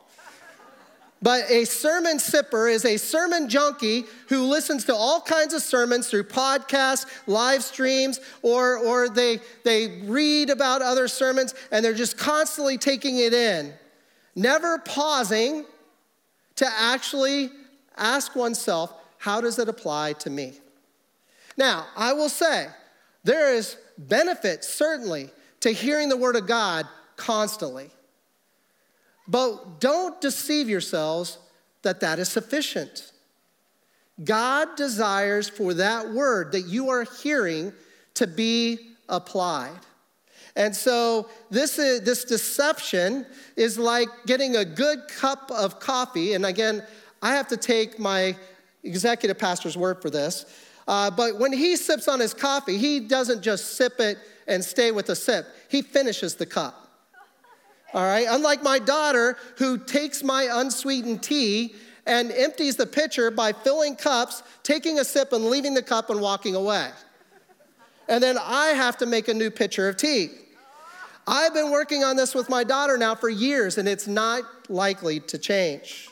But 1.23 1.49
a 1.49 1.65
sermon 1.65 2.19
sipper 2.19 2.71
is 2.71 2.85
a 2.85 2.97
sermon 2.97 3.49
junkie 3.49 4.07
who 4.29 4.43
listens 4.43 4.85
to 4.87 4.95
all 4.95 5.21
kinds 5.21 5.55
of 5.55 5.63
sermons 5.63 6.09
through 6.09 6.25
podcasts, 6.25 7.07
live 7.29 7.63
streams, 7.63 8.19
or, 8.43 8.77
or 8.79 9.09
they, 9.09 9.39
they 9.65 10.01
read 10.03 10.51
about 10.51 10.83
other 10.83 11.07
sermons 11.07 11.55
and 11.71 11.85
they're 11.85 11.95
just 11.95 12.19
constantly 12.19 12.77
taking 12.77 13.19
it 13.19 13.33
in, 13.33 13.73
never 14.35 14.79
pausing 14.79 15.65
to 16.57 16.67
actually 16.67 17.51
ask 17.97 18.35
oneself, 18.35 18.93
how 19.19 19.41
does 19.41 19.61
it 19.61 19.69
apply 19.69 20.15
to 20.15 20.31
me? 20.31 20.55
Now, 21.57 21.87
I 21.97 22.13
will 22.15 22.29
say, 22.29 22.67
there 23.25 23.55
is 23.55 23.77
benefit, 23.99 24.65
certainly, 24.65 25.31
to 25.61 25.71
hearing 25.71 26.09
the 26.09 26.17
Word 26.17 26.37
of 26.37 26.47
God 26.47 26.87
constantly. 27.17 27.91
But 29.29 29.81
don't 29.81 30.21
deceive 30.21 30.69
yourselves 30.69 31.39
that 31.83 32.01
that 32.01 32.19
is 32.19 32.29
sufficient. 32.29 33.13
God 34.23 34.77
desires 34.77 35.49
for 35.49 35.75
that 35.75 36.11
word 36.11 36.53
that 36.53 36.63
you 36.63 36.91
are 36.91 37.05
hearing 37.23 37.73
to 38.15 38.27
be 38.27 38.79
applied. 39.09 39.81
And 40.55 40.75
so 40.77 41.29
this, 41.51 41.79
is, 41.79 42.03
this 42.03 42.25
deception 42.25 43.27
is 43.57 43.79
like 43.79 44.09
getting 44.27 44.57
a 44.57 44.65
good 44.65 45.09
cup 45.09 45.51
of 45.51 45.81
coffee. 45.81 46.35
And 46.35 46.45
again, 46.45 46.85
I 47.23 47.35
have 47.35 47.49
to 47.49 47.57
take 47.57 47.99
my 47.99 48.37
executive 48.85 49.39
pastor's 49.39 49.77
word 49.77 50.03
for 50.03 50.11
this. 50.11 50.45
Uh, 50.87 51.11
but 51.11 51.39
when 51.39 51.53
he 51.53 51.77
sips 51.77 52.09
on 52.09 52.21
his 52.21 52.35
coffee, 52.35 52.79
he 52.79 53.01
doesn't 53.01 53.43
just 53.43 53.77
sip 53.77 54.01
it 54.01 54.19
and 54.47 54.65
stay 54.65 54.91
with 54.91 55.07
the 55.07 55.17
sip, 55.17 55.47
he 55.69 55.83
finishes 55.83 56.35
the 56.35 56.47
cup. 56.47 56.89
All 57.95 58.03
right? 58.03 58.27
Unlike 58.29 58.63
my 58.63 58.79
daughter, 58.79 59.37
who 59.59 59.79
takes 59.79 60.23
my 60.23 60.49
unsweetened 60.51 61.23
tea 61.23 61.75
and 62.07 62.33
empties 62.33 62.77
the 62.77 62.87
pitcher 62.87 63.31
by 63.31 63.53
filling 63.53 63.97
cups, 63.97 64.43
taking 64.63 64.99
a 64.99 65.05
sip, 65.05 65.33
and 65.33 65.45
leaving 65.45 65.75
the 65.75 65.83
cup 65.83 66.11
and 66.11 66.21
walking 66.21 66.55
away. 66.55 66.91
And 68.09 68.23
then 68.23 68.37
I 68.39 68.69
have 68.69 68.97
to 68.99 69.07
make 69.07 69.29
a 69.29 69.35
new 69.35 69.51
pitcher 69.51 69.89
of 69.89 69.97
tea. 69.97 70.31
I've 71.27 71.55
been 71.55 71.71
working 71.71 72.03
on 72.03 72.17
this 72.17 72.35
with 72.35 72.49
my 72.51 72.65
daughter 72.65 72.99
now 72.99 73.15
for 73.15 73.29
years, 73.29 73.79
and 73.79 73.89
it's 73.89 74.09
not 74.09 74.43
likely 74.69 75.21
to 75.21 75.39
change. 75.39 76.09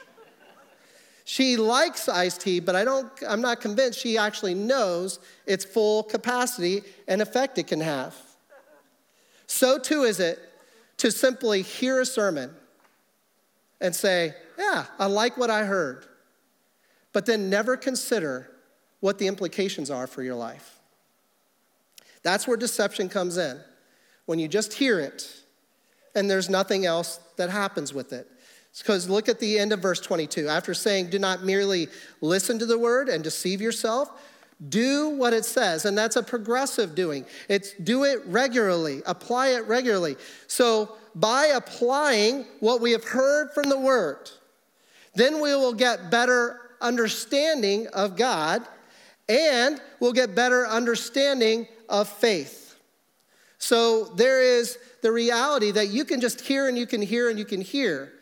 She 1.30 1.56
likes 1.56 2.08
iced 2.08 2.40
tea, 2.40 2.58
but 2.58 2.74
I 2.74 2.82
don't, 2.82 3.08
I'm 3.24 3.40
not 3.40 3.60
convinced 3.60 4.00
she 4.00 4.18
actually 4.18 4.52
knows 4.52 5.20
its 5.46 5.64
full 5.64 6.02
capacity 6.02 6.82
and 7.06 7.22
effect 7.22 7.56
it 7.56 7.68
can 7.68 7.80
have. 7.80 8.16
So 9.46 9.78
too 9.78 10.02
is 10.02 10.18
it 10.18 10.40
to 10.96 11.12
simply 11.12 11.62
hear 11.62 12.00
a 12.00 12.04
sermon 12.04 12.50
and 13.80 13.94
say, 13.94 14.34
Yeah, 14.58 14.86
I 14.98 15.06
like 15.06 15.36
what 15.36 15.50
I 15.50 15.66
heard, 15.66 16.04
but 17.12 17.26
then 17.26 17.48
never 17.48 17.76
consider 17.76 18.50
what 18.98 19.18
the 19.18 19.28
implications 19.28 19.88
are 19.88 20.08
for 20.08 20.24
your 20.24 20.34
life. 20.34 20.80
That's 22.24 22.48
where 22.48 22.56
deception 22.56 23.08
comes 23.08 23.38
in. 23.38 23.60
When 24.26 24.40
you 24.40 24.48
just 24.48 24.72
hear 24.72 24.98
it 24.98 25.32
and 26.16 26.28
there's 26.28 26.50
nothing 26.50 26.86
else 26.86 27.20
that 27.36 27.50
happens 27.50 27.94
with 27.94 28.12
it. 28.12 28.26
Because 28.78 29.08
look 29.08 29.28
at 29.28 29.40
the 29.40 29.58
end 29.58 29.72
of 29.72 29.80
verse 29.80 30.00
22. 30.00 30.48
After 30.48 30.74
saying, 30.74 31.10
Do 31.10 31.18
not 31.18 31.42
merely 31.42 31.88
listen 32.20 32.58
to 32.60 32.66
the 32.66 32.78
word 32.78 33.08
and 33.08 33.22
deceive 33.22 33.60
yourself, 33.60 34.10
do 34.68 35.10
what 35.10 35.32
it 35.32 35.44
says. 35.44 35.84
And 35.84 35.96
that's 35.96 36.16
a 36.16 36.22
progressive 36.22 36.94
doing. 36.94 37.24
It's 37.48 37.72
do 37.74 38.04
it 38.04 38.24
regularly, 38.26 39.02
apply 39.06 39.48
it 39.48 39.66
regularly. 39.66 40.16
So 40.46 40.96
by 41.14 41.46
applying 41.46 42.44
what 42.60 42.80
we 42.80 42.92
have 42.92 43.04
heard 43.04 43.52
from 43.52 43.68
the 43.68 43.78
word, 43.78 44.30
then 45.14 45.40
we 45.40 45.54
will 45.54 45.72
get 45.72 46.10
better 46.10 46.60
understanding 46.80 47.86
of 47.88 48.16
God 48.16 48.62
and 49.28 49.80
we'll 49.98 50.12
get 50.12 50.34
better 50.34 50.66
understanding 50.66 51.66
of 51.88 52.08
faith. 52.08 52.76
So 53.58 54.04
there 54.04 54.42
is 54.42 54.78
the 55.02 55.12
reality 55.12 55.70
that 55.72 55.88
you 55.88 56.04
can 56.04 56.20
just 56.20 56.40
hear 56.40 56.68
and 56.68 56.76
you 56.76 56.86
can 56.86 57.02
hear 57.02 57.28
and 57.28 57.38
you 57.38 57.44
can 57.44 57.60
hear. 57.60 58.12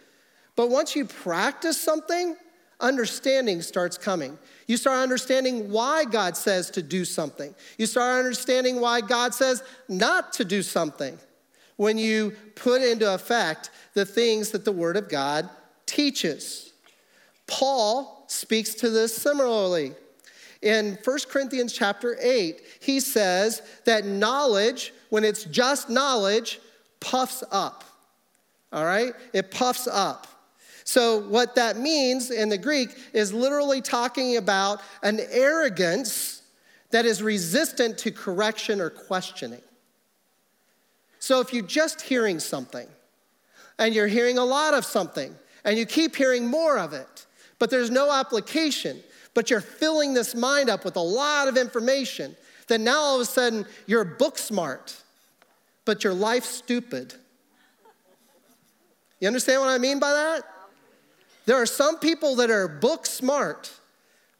But 0.58 0.70
once 0.70 0.96
you 0.96 1.04
practice 1.04 1.80
something, 1.80 2.36
understanding 2.80 3.62
starts 3.62 3.96
coming. 3.96 4.36
You 4.66 4.76
start 4.76 4.98
understanding 4.98 5.70
why 5.70 6.04
God 6.04 6.36
says 6.36 6.68
to 6.70 6.82
do 6.82 7.04
something. 7.04 7.54
You 7.78 7.86
start 7.86 8.18
understanding 8.18 8.80
why 8.80 9.02
God 9.02 9.32
says 9.34 9.62
not 9.88 10.32
to 10.32 10.44
do 10.44 10.62
something 10.62 11.16
when 11.76 11.96
you 11.96 12.32
put 12.56 12.82
into 12.82 13.14
effect 13.14 13.70
the 13.94 14.04
things 14.04 14.50
that 14.50 14.64
the 14.64 14.72
Word 14.72 14.96
of 14.96 15.08
God 15.08 15.48
teaches. 15.86 16.72
Paul 17.46 18.24
speaks 18.26 18.74
to 18.74 18.90
this 18.90 19.16
similarly. 19.16 19.92
In 20.60 20.98
1 21.04 21.18
Corinthians 21.30 21.72
chapter 21.72 22.16
8, 22.20 22.60
he 22.80 22.98
says 22.98 23.62
that 23.84 24.06
knowledge, 24.06 24.92
when 25.10 25.22
it's 25.22 25.44
just 25.44 25.88
knowledge, 25.88 26.58
puffs 26.98 27.44
up. 27.52 27.84
All 28.72 28.84
right? 28.84 29.12
It 29.32 29.52
puffs 29.52 29.86
up. 29.86 30.26
So, 30.88 31.18
what 31.18 31.56
that 31.56 31.76
means 31.76 32.30
in 32.30 32.48
the 32.48 32.56
Greek 32.56 32.88
is 33.12 33.30
literally 33.30 33.82
talking 33.82 34.38
about 34.38 34.80
an 35.02 35.20
arrogance 35.28 36.40
that 36.92 37.04
is 37.04 37.22
resistant 37.22 37.98
to 37.98 38.10
correction 38.10 38.80
or 38.80 38.88
questioning. 38.88 39.60
So, 41.18 41.40
if 41.40 41.52
you're 41.52 41.62
just 41.62 42.00
hearing 42.00 42.40
something 42.40 42.88
and 43.78 43.94
you're 43.94 44.06
hearing 44.06 44.38
a 44.38 44.44
lot 44.46 44.72
of 44.72 44.82
something 44.86 45.34
and 45.62 45.76
you 45.76 45.84
keep 45.84 46.16
hearing 46.16 46.46
more 46.46 46.78
of 46.78 46.94
it, 46.94 47.26
but 47.58 47.68
there's 47.68 47.90
no 47.90 48.10
application, 48.10 48.98
but 49.34 49.50
you're 49.50 49.60
filling 49.60 50.14
this 50.14 50.34
mind 50.34 50.70
up 50.70 50.86
with 50.86 50.96
a 50.96 51.00
lot 51.00 51.48
of 51.48 51.58
information, 51.58 52.34
then 52.66 52.82
now 52.82 52.98
all 52.98 53.16
of 53.16 53.20
a 53.20 53.26
sudden 53.26 53.66
you're 53.86 54.06
book 54.06 54.38
smart, 54.38 54.96
but 55.84 56.02
your 56.02 56.14
life 56.14 56.46
stupid. 56.46 57.12
You 59.20 59.28
understand 59.28 59.60
what 59.60 59.68
I 59.68 59.76
mean 59.76 59.98
by 59.98 60.14
that? 60.14 60.54
There 61.48 61.56
are 61.56 61.64
some 61.64 61.98
people 61.98 62.36
that 62.36 62.50
are 62.50 62.68
book 62.68 63.06
smart, 63.06 63.72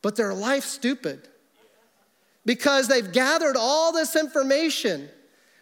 but 0.03 0.15
they're 0.15 0.35
life 0.35 0.65
stupid 0.65 1.27
because 2.45 2.87
they've 2.87 3.11
gathered 3.11 3.57
all 3.57 3.95
this 3.95 4.15
information, 4.15 5.09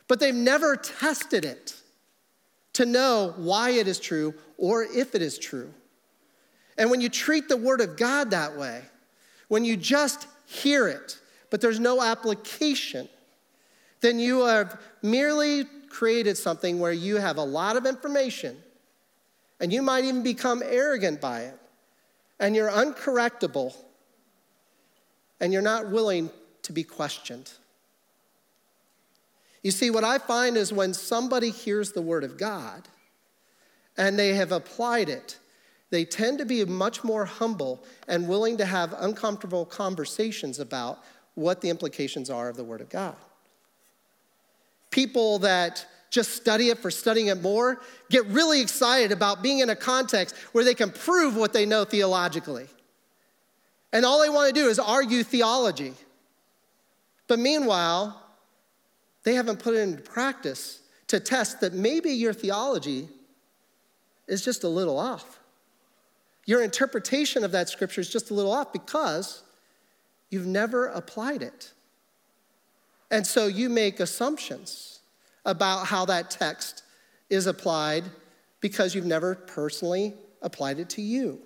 but 0.08 0.18
they've 0.18 0.34
never 0.34 0.74
tested 0.74 1.44
it 1.44 1.76
to 2.72 2.84
know 2.84 3.32
why 3.36 3.70
it 3.70 3.86
is 3.86 4.00
true 4.00 4.34
or 4.58 4.82
if 4.82 5.14
it 5.14 5.22
is 5.22 5.38
true. 5.38 5.72
And 6.76 6.90
when 6.90 7.00
you 7.00 7.08
treat 7.08 7.48
the 7.48 7.56
Word 7.56 7.80
of 7.80 7.96
God 7.96 8.32
that 8.32 8.56
way, 8.56 8.82
when 9.46 9.64
you 9.64 9.76
just 9.76 10.26
hear 10.46 10.88
it, 10.88 11.16
but 11.50 11.60
there's 11.60 11.78
no 11.78 12.02
application, 12.02 13.08
then 14.00 14.18
you 14.18 14.46
have 14.46 14.80
merely 15.00 15.66
created 15.90 16.36
something 16.36 16.80
where 16.80 16.90
you 16.90 17.18
have 17.18 17.36
a 17.36 17.44
lot 17.44 17.76
of 17.76 17.86
information 17.86 18.56
and 19.60 19.72
you 19.72 19.82
might 19.82 20.04
even 20.04 20.22
become 20.22 20.62
arrogant 20.64 21.20
by 21.20 21.42
it. 21.42 21.58
And 22.38 22.54
you're 22.54 22.70
uncorrectable. 22.70 23.74
And 25.40 25.52
you're 25.52 25.62
not 25.62 25.90
willing 25.90 26.30
to 26.62 26.72
be 26.72 26.82
questioned. 26.82 27.52
You 29.62 29.70
see, 29.70 29.90
what 29.90 30.04
I 30.04 30.18
find 30.18 30.56
is 30.56 30.72
when 30.72 30.94
somebody 30.94 31.50
hears 31.50 31.92
the 31.92 32.02
word 32.02 32.24
of 32.24 32.38
God 32.38 32.88
and 33.96 34.18
they 34.18 34.34
have 34.34 34.52
applied 34.52 35.08
it, 35.08 35.38
they 35.90 36.04
tend 36.04 36.38
to 36.38 36.44
be 36.44 36.64
much 36.64 37.02
more 37.02 37.24
humble 37.24 37.82
and 38.06 38.28
willing 38.28 38.58
to 38.58 38.64
have 38.64 38.94
uncomfortable 38.98 39.64
conversations 39.64 40.58
about 40.58 41.02
what 41.34 41.60
the 41.60 41.70
implications 41.70 42.28
are 42.28 42.48
of 42.48 42.56
the 42.56 42.64
word 42.64 42.80
of 42.80 42.88
God. 42.88 43.16
People 44.90 45.38
that 45.40 45.86
just 46.10 46.32
study 46.32 46.68
it 46.68 46.78
for 46.78 46.90
studying 46.90 47.28
it 47.28 47.42
more, 47.42 47.80
get 48.10 48.24
really 48.26 48.60
excited 48.60 49.12
about 49.12 49.42
being 49.42 49.58
in 49.58 49.70
a 49.70 49.76
context 49.76 50.36
where 50.52 50.64
they 50.64 50.74
can 50.74 50.90
prove 50.90 51.36
what 51.36 51.52
they 51.52 51.66
know 51.66 51.84
theologically. 51.84 52.66
And 53.92 54.04
all 54.04 54.20
they 54.22 54.28
want 54.28 54.54
to 54.54 54.60
do 54.60 54.68
is 54.68 54.78
argue 54.78 55.22
theology. 55.22 55.94
But 57.28 57.38
meanwhile, 57.38 58.22
they 59.24 59.34
haven't 59.34 59.58
put 59.58 59.74
it 59.74 59.80
into 59.80 60.02
practice 60.02 60.80
to 61.08 61.20
test 61.20 61.60
that 61.60 61.72
maybe 61.72 62.10
your 62.10 62.32
theology 62.32 63.08
is 64.26 64.44
just 64.44 64.64
a 64.64 64.68
little 64.68 64.98
off. 64.98 65.40
Your 66.46 66.62
interpretation 66.62 67.44
of 67.44 67.52
that 67.52 67.68
scripture 67.68 68.00
is 68.00 68.10
just 68.10 68.30
a 68.30 68.34
little 68.34 68.52
off 68.52 68.72
because 68.72 69.42
you've 70.30 70.46
never 70.46 70.86
applied 70.86 71.42
it. 71.42 71.72
And 73.10 73.26
so 73.26 73.46
you 73.46 73.68
make 73.68 74.00
assumptions 74.00 74.95
about 75.46 75.86
how 75.86 76.04
that 76.04 76.30
text 76.30 76.82
is 77.30 77.46
applied 77.46 78.04
because 78.60 78.94
you've 78.94 79.06
never 79.06 79.34
personally 79.34 80.12
applied 80.42 80.78
it 80.78 80.90
to 80.90 81.02
you. 81.02 81.40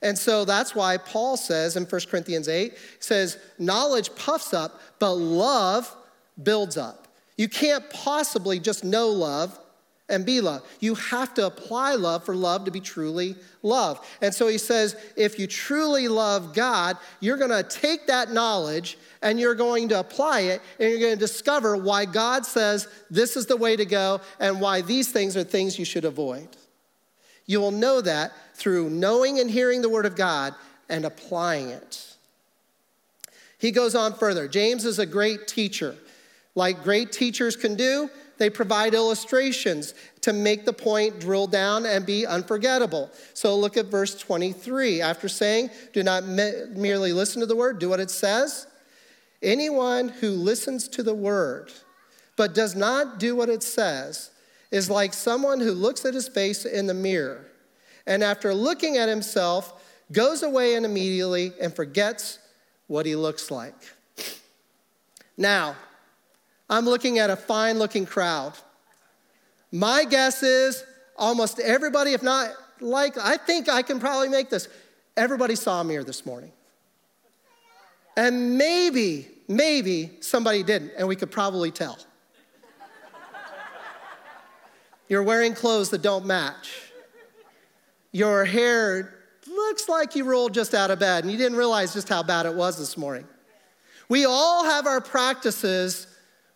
And 0.00 0.18
so 0.18 0.44
that's 0.44 0.74
why 0.74 0.96
Paul 0.96 1.36
says 1.36 1.76
in 1.76 1.84
1 1.84 2.00
Corinthians 2.10 2.48
8, 2.48 2.76
says, 2.98 3.38
knowledge 3.58 4.12
puffs 4.16 4.52
up, 4.52 4.80
but 4.98 5.12
love 5.12 5.94
builds 6.42 6.76
up. 6.76 7.06
You 7.36 7.48
can't 7.48 7.88
possibly 7.90 8.58
just 8.58 8.82
know 8.82 9.08
love 9.08 9.58
and 10.12 10.24
be 10.24 10.40
love. 10.40 10.62
You 10.78 10.94
have 10.94 11.34
to 11.34 11.46
apply 11.46 11.94
love 11.94 12.24
for 12.24 12.36
love 12.36 12.66
to 12.66 12.70
be 12.70 12.80
truly 12.80 13.34
love. 13.62 14.06
And 14.20 14.32
so 14.32 14.46
he 14.46 14.58
says, 14.58 14.94
if 15.16 15.38
you 15.38 15.46
truly 15.46 16.06
love 16.06 16.54
God, 16.54 16.98
you're 17.20 17.38
going 17.38 17.50
to 17.50 17.62
take 17.62 18.06
that 18.06 18.30
knowledge 18.30 18.98
and 19.22 19.40
you're 19.40 19.54
going 19.54 19.88
to 19.88 19.98
apply 19.98 20.40
it 20.40 20.60
and 20.78 20.90
you're 20.90 21.00
going 21.00 21.14
to 21.14 21.18
discover 21.18 21.76
why 21.76 22.04
God 22.04 22.44
says 22.44 22.86
this 23.10 23.36
is 23.36 23.46
the 23.46 23.56
way 23.56 23.74
to 23.74 23.86
go 23.86 24.20
and 24.38 24.60
why 24.60 24.82
these 24.82 25.10
things 25.10 25.36
are 25.36 25.44
things 25.44 25.78
you 25.78 25.84
should 25.84 26.04
avoid. 26.04 26.48
You 27.46 27.60
will 27.60 27.70
know 27.70 28.00
that 28.02 28.32
through 28.54 28.90
knowing 28.90 29.40
and 29.40 29.50
hearing 29.50 29.82
the 29.82 29.88
word 29.88 30.06
of 30.06 30.14
God 30.14 30.54
and 30.88 31.04
applying 31.04 31.70
it. 31.70 32.14
He 33.58 33.70
goes 33.70 33.94
on 33.94 34.14
further. 34.14 34.46
James 34.46 34.84
is 34.84 34.98
a 34.98 35.06
great 35.06 35.48
teacher. 35.48 35.96
Like 36.54 36.82
great 36.82 37.12
teachers 37.12 37.56
can 37.56 37.76
do, 37.76 38.10
they 38.42 38.50
provide 38.50 38.92
illustrations 38.92 39.94
to 40.20 40.32
make 40.32 40.64
the 40.64 40.72
point 40.72 41.20
drill 41.20 41.46
down 41.46 41.86
and 41.86 42.04
be 42.04 42.26
unforgettable. 42.26 43.08
So 43.34 43.56
look 43.56 43.76
at 43.76 43.86
verse 43.86 44.18
23. 44.18 45.00
After 45.00 45.28
saying, 45.28 45.70
Do 45.92 46.02
not 46.02 46.26
me- 46.26 46.64
merely 46.70 47.12
listen 47.12 47.38
to 47.38 47.46
the 47.46 47.54
word, 47.54 47.78
do 47.78 47.88
what 47.88 48.00
it 48.00 48.10
says. 48.10 48.66
Anyone 49.44 50.08
who 50.08 50.30
listens 50.30 50.88
to 50.88 51.04
the 51.04 51.14
word 51.14 51.72
but 52.34 52.52
does 52.52 52.74
not 52.74 53.20
do 53.20 53.36
what 53.36 53.48
it 53.48 53.62
says 53.62 54.32
is 54.72 54.90
like 54.90 55.14
someone 55.14 55.60
who 55.60 55.70
looks 55.70 56.04
at 56.04 56.12
his 56.12 56.26
face 56.26 56.64
in 56.64 56.88
the 56.88 56.94
mirror 56.94 57.46
and 58.08 58.24
after 58.24 58.52
looking 58.52 58.96
at 58.96 59.08
himself 59.08 59.80
goes 60.10 60.42
away 60.42 60.74
and 60.74 60.84
immediately 60.84 61.52
and 61.60 61.76
forgets 61.76 62.40
what 62.88 63.06
he 63.06 63.14
looks 63.14 63.52
like. 63.52 63.76
Now, 65.36 65.76
I'm 66.72 66.86
looking 66.86 67.18
at 67.18 67.28
a 67.28 67.36
fine 67.36 67.78
looking 67.78 68.06
crowd. 68.06 68.54
My 69.70 70.06
guess 70.06 70.42
is 70.42 70.82
almost 71.18 71.60
everybody, 71.60 72.14
if 72.14 72.22
not 72.22 72.48
like, 72.80 73.18
I 73.18 73.36
think 73.36 73.68
I 73.68 73.82
can 73.82 74.00
probably 74.00 74.30
make 74.30 74.48
this. 74.48 74.68
Everybody 75.14 75.54
saw 75.54 75.82
me 75.82 75.92
here 75.92 76.02
this 76.02 76.24
morning. 76.24 76.50
And 78.16 78.56
maybe, 78.56 79.28
maybe 79.48 80.12
somebody 80.20 80.62
didn't, 80.62 80.92
and 80.96 81.06
we 81.06 81.14
could 81.14 81.30
probably 81.30 81.70
tell. 81.70 81.98
You're 85.10 85.22
wearing 85.22 85.52
clothes 85.52 85.90
that 85.90 86.00
don't 86.00 86.24
match. 86.24 86.90
Your 88.12 88.46
hair 88.46 89.14
looks 89.46 89.90
like 89.90 90.16
you 90.16 90.24
rolled 90.24 90.54
just 90.54 90.72
out 90.72 90.90
of 90.90 90.98
bed 91.00 91.24
and 91.24 91.30
you 91.30 91.36
didn't 91.36 91.58
realize 91.58 91.92
just 91.92 92.08
how 92.08 92.22
bad 92.22 92.46
it 92.46 92.54
was 92.54 92.78
this 92.78 92.96
morning. 92.96 93.26
We 94.08 94.24
all 94.24 94.64
have 94.64 94.86
our 94.86 95.02
practices 95.02 96.06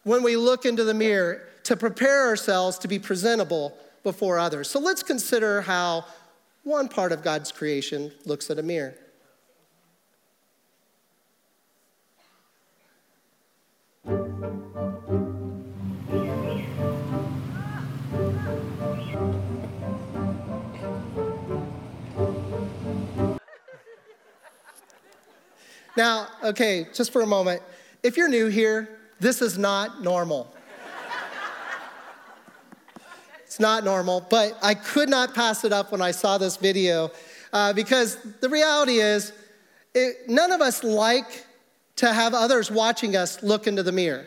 when 0.07 0.23
we 0.23 0.37
look 0.37 0.65
into 0.65 0.85
the 0.85 0.95
mirror 0.95 1.43
to 1.65 1.77
prepare 1.77 2.29
ourselves 2.29 2.79
to 2.79 2.87
be 2.87 2.97
presentable 2.97 3.77
before 4.05 4.39
others. 4.39 4.71
So 4.71 4.79
let's 4.79 5.03
consider 5.03 5.63
how 5.63 6.05
one 6.63 6.89
part 6.89 7.11
of 7.11 7.25
God's 7.25 7.51
creation 7.51 8.13
looks 8.25 8.49
at 8.49 8.57
a 8.61 8.63
mirror. 8.63 8.95
Now, 25.97 26.29
okay, 26.45 26.87
just 26.95 27.13
for 27.13 27.23
a 27.23 27.27
moment, 27.27 27.61
if 28.05 28.17
you're 28.17 28.29
new 28.29 28.47
here, 28.47 28.97
this 29.21 29.43
is 29.43 29.57
not 29.57 30.03
normal. 30.03 30.53
it's 33.45 33.61
not 33.61 33.85
normal, 33.85 34.27
but 34.29 34.59
I 34.63 34.75
could 34.75 35.09
not 35.09 35.35
pass 35.35 35.65
it 35.65 35.73
up 35.73 35.93
when 35.93 36.03
I 36.03 36.11
saw 36.11 36.39
this 36.39 36.57
video 36.57 37.11
uh, 37.53 37.73
because 37.73 38.19
the 38.41 38.49
reality 38.49 38.99
is, 38.99 39.33
it, 39.95 40.29
none 40.29 40.53
of 40.53 40.61
us 40.61 40.85
like 40.85 41.47
to 41.97 42.13
have 42.13 42.35
others 42.35 42.71
watching 42.71 43.17
us 43.17 43.43
look 43.43 43.67
into 43.67 43.83
the 43.83 43.93
mirror. 43.93 44.27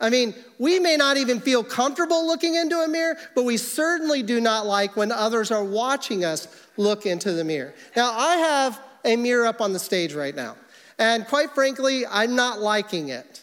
I 0.00 0.10
mean, 0.10 0.34
we 0.58 0.80
may 0.80 0.96
not 0.96 1.16
even 1.16 1.38
feel 1.38 1.62
comfortable 1.62 2.26
looking 2.26 2.56
into 2.56 2.80
a 2.80 2.88
mirror, 2.88 3.16
but 3.36 3.44
we 3.44 3.56
certainly 3.56 4.24
do 4.24 4.40
not 4.40 4.66
like 4.66 4.96
when 4.96 5.12
others 5.12 5.52
are 5.52 5.62
watching 5.62 6.24
us 6.24 6.48
look 6.76 7.06
into 7.06 7.32
the 7.32 7.44
mirror. 7.44 7.72
Now, 7.94 8.12
I 8.12 8.36
have 8.36 8.80
a 9.04 9.14
mirror 9.14 9.46
up 9.46 9.60
on 9.60 9.72
the 9.72 9.78
stage 9.78 10.12
right 10.12 10.34
now. 10.34 10.56
And 10.98 11.24
quite 11.26 11.50
frankly, 11.50 12.04
I'm 12.04 12.34
not 12.34 12.60
liking 12.60 13.10
it. 13.10 13.41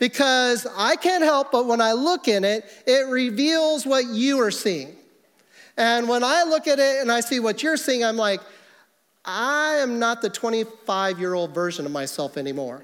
Because 0.00 0.66
I 0.76 0.96
can't 0.96 1.22
help 1.22 1.52
but 1.52 1.66
when 1.66 1.80
I 1.80 1.92
look 1.92 2.26
in 2.26 2.42
it, 2.42 2.64
it 2.86 3.06
reveals 3.08 3.86
what 3.86 4.06
you 4.06 4.40
are 4.40 4.50
seeing. 4.50 4.96
And 5.76 6.08
when 6.08 6.24
I 6.24 6.42
look 6.42 6.66
at 6.66 6.78
it 6.78 7.02
and 7.02 7.12
I 7.12 7.20
see 7.20 7.38
what 7.38 7.62
you're 7.62 7.76
seeing, 7.76 8.02
I'm 8.02 8.16
like, 8.16 8.40
I 9.24 9.74
am 9.74 9.98
not 9.98 10.22
the 10.22 10.30
25 10.30 11.20
year 11.20 11.34
old 11.34 11.54
version 11.54 11.86
of 11.86 11.92
myself 11.92 12.36
anymore. 12.38 12.82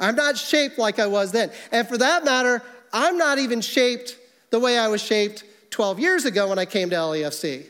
I'm 0.00 0.14
not 0.14 0.38
shaped 0.38 0.78
like 0.78 0.98
I 0.98 1.06
was 1.06 1.30
then. 1.30 1.50
And 1.72 1.86
for 1.86 1.98
that 1.98 2.24
matter, 2.24 2.62
I'm 2.92 3.18
not 3.18 3.38
even 3.38 3.60
shaped 3.60 4.16
the 4.50 4.58
way 4.58 4.78
I 4.78 4.88
was 4.88 5.02
shaped 5.02 5.44
12 5.70 6.00
years 6.00 6.24
ago 6.24 6.48
when 6.48 6.58
I 6.58 6.64
came 6.64 6.88
to 6.90 6.96
LEFC. 6.96 7.66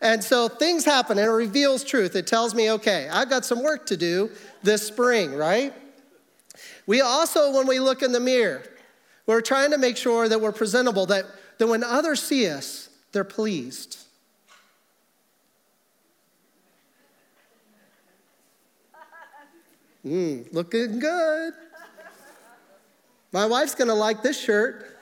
And 0.00 0.22
so 0.22 0.48
things 0.48 0.84
happen 0.84 1.18
and 1.18 1.28
it 1.28 1.30
reveals 1.30 1.84
truth. 1.84 2.16
It 2.16 2.26
tells 2.26 2.54
me, 2.54 2.72
okay, 2.72 3.08
I've 3.08 3.30
got 3.30 3.44
some 3.44 3.62
work 3.62 3.86
to 3.86 3.96
do 3.96 4.30
this 4.64 4.84
spring, 4.84 5.34
right? 5.34 5.72
We 6.88 7.02
also, 7.02 7.52
when 7.52 7.66
we 7.66 7.80
look 7.80 8.02
in 8.02 8.12
the 8.12 8.18
mirror, 8.18 8.62
we're 9.26 9.42
trying 9.42 9.72
to 9.72 9.78
make 9.78 9.98
sure 9.98 10.26
that 10.26 10.40
we're 10.40 10.52
presentable, 10.52 11.04
that, 11.06 11.26
that 11.58 11.66
when 11.66 11.84
others 11.84 12.22
see 12.22 12.48
us, 12.48 12.88
they're 13.12 13.24
pleased. 13.24 13.98
Mmm, 20.02 20.46
looking 20.54 20.98
good. 20.98 21.52
My 23.32 23.44
wife's 23.44 23.74
gonna 23.74 23.94
like 23.94 24.22
this 24.22 24.40
shirt. 24.40 24.96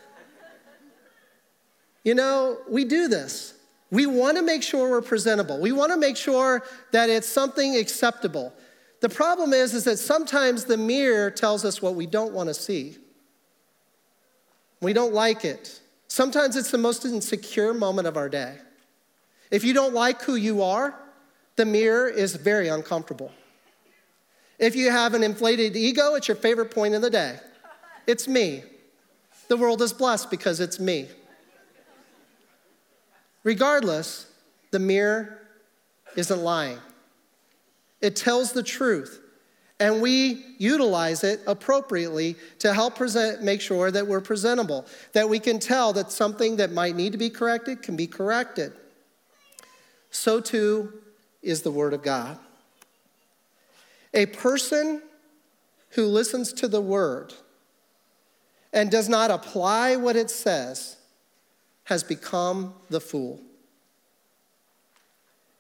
You 2.03 2.17
know, 2.17 2.59
we 2.69 2.85
do 2.85 3.07
this. 3.07 3.55
We 3.93 4.07
want 4.07 4.39
to 4.39 4.43
make 4.43 4.65
sure 4.65 4.91
we're 4.91 5.03
presentable. 5.03 5.61
We 5.61 5.71
want 5.71 5.93
to 5.93 5.99
make 5.99 6.17
sure 6.17 6.65
that 6.91 7.11
it's 7.11 7.29
something 7.29 7.77
acceptable. 7.77 8.53
The 9.01 9.09
problem 9.09 9.53
is, 9.53 9.75
is 9.75 9.85
that 9.85 9.99
sometimes 9.99 10.65
the 10.65 10.77
mirror 10.77 11.31
tells 11.31 11.65
us 11.65 11.83
what 11.83 11.95
we 11.95 12.07
don't 12.07 12.33
want 12.33 12.49
to 12.49 12.55
see. 12.55 12.97
We 14.81 14.93
don't 14.93 15.13
like 15.13 15.45
it. 15.45 15.81
Sometimes 16.09 16.57
it's 16.57 16.71
the 16.71 16.79
most 16.79 17.05
insecure 17.05 17.75
moment 17.75 18.09
of 18.09 18.17
our 18.17 18.29
day. 18.29 18.59
If 19.51 19.65
you 19.65 19.75
don't 19.75 19.95
like 19.95 20.23
who 20.23 20.35
you 20.35 20.63
are, 20.63 20.95
the 21.57 21.65
mirror 21.65 22.09
is 22.09 22.35
very 22.37 22.69
uncomfortable. 22.69 23.33
If 24.59 24.75
you 24.75 24.91
have 24.91 25.15
an 25.15 25.23
inflated 25.23 25.77
ego, 25.77 26.15
it's 26.15 26.29
your 26.29 26.37
favorite 26.37 26.71
point 26.71 26.95
of 26.95 27.03
the 27.03 27.11
day. 27.11 27.39
It's 28.07 28.27
me. 28.27 28.63
The 29.49 29.57
world 29.57 29.83
is 29.83 29.93
blessed 29.93 30.31
because 30.31 30.61
it's 30.61 30.81
me. 30.81 31.09
Regardless, 33.45 34.27
the 34.71 34.79
mirror 34.79 35.41
isn't 36.17 36.41
lying. 36.41 36.79
It 38.01 38.17
tells 38.17 38.53
the 38.53 38.63
truth, 38.63 39.21
and 39.81 40.01
we 40.01 40.45
utilize 40.59 41.25
it 41.25 41.41
appropriately 41.47 42.37
to 42.61 42.73
help 42.73 42.97
present, 42.97 43.43
make 43.43 43.61
sure 43.61 43.91
that 43.91 44.07
we're 44.07 44.21
presentable, 44.21 44.87
that 45.13 45.29
we 45.29 45.39
can 45.39 45.59
tell 45.59 45.93
that 45.95 46.11
something 46.11 46.57
that 46.57 46.73
might 46.73 46.97
need 46.97 47.13
to 47.13 47.19
be 47.19 47.31
corrected 47.31 47.83
can 47.83 47.97
be 47.97 48.07
corrected. 48.07 48.73
So 50.11 50.41
too 50.41 50.93
is 51.43 51.63
the 51.63 51.71
Word 51.71 51.95
of 51.95 52.03
God. 52.03 52.39
A 54.15 54.27
person 54.27 55.03
who 55.91 56.07
listens 56.07 56.53
to 56.55 56.69
the 56.69 56.81
Word 56.81 57.35
and 58.73 58.91
does 58.91 59.09
not 59.09 59.31
apply 59.31 59.97
what 59.97 60.17
it 60.17 60.31
says 60.31 60.97
has 61.85 62.03
become 62.03 62.75
the 62.91 63.01
fool. 63.01 63.41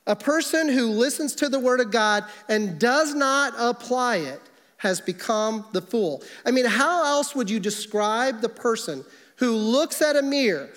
A 0.06 0.14
person 0.14 0.68
who 0.68 0.86
listens 0.86 1.34
to 1.36 1.48
the 1.48 1.58
word 1.58 1.80
of 1.80 1.90
God 1.90 2.24
and 2.48 2.78
does 2.78 3.14
not 3.14 3.54
apply 3.58 4.16
it 4.16 4.40
has 4.78 5.00
become 5.00 5.66
the 5.72 5.80
fool. 5.80 6.22
I 6.44 6.50
mean, 6.50 6.64
how 6.64 7.04
else 7.04 7.34
would 7.34 7.50
you 7.50 7.58
describe 7.58 8.40
the 8.40 8.48
person 8.48 9.04
who 9.36 9.52
looks 9.52 10.00
at 10.02 10.16
a 10.16 10.22
mirror 10.22 10.70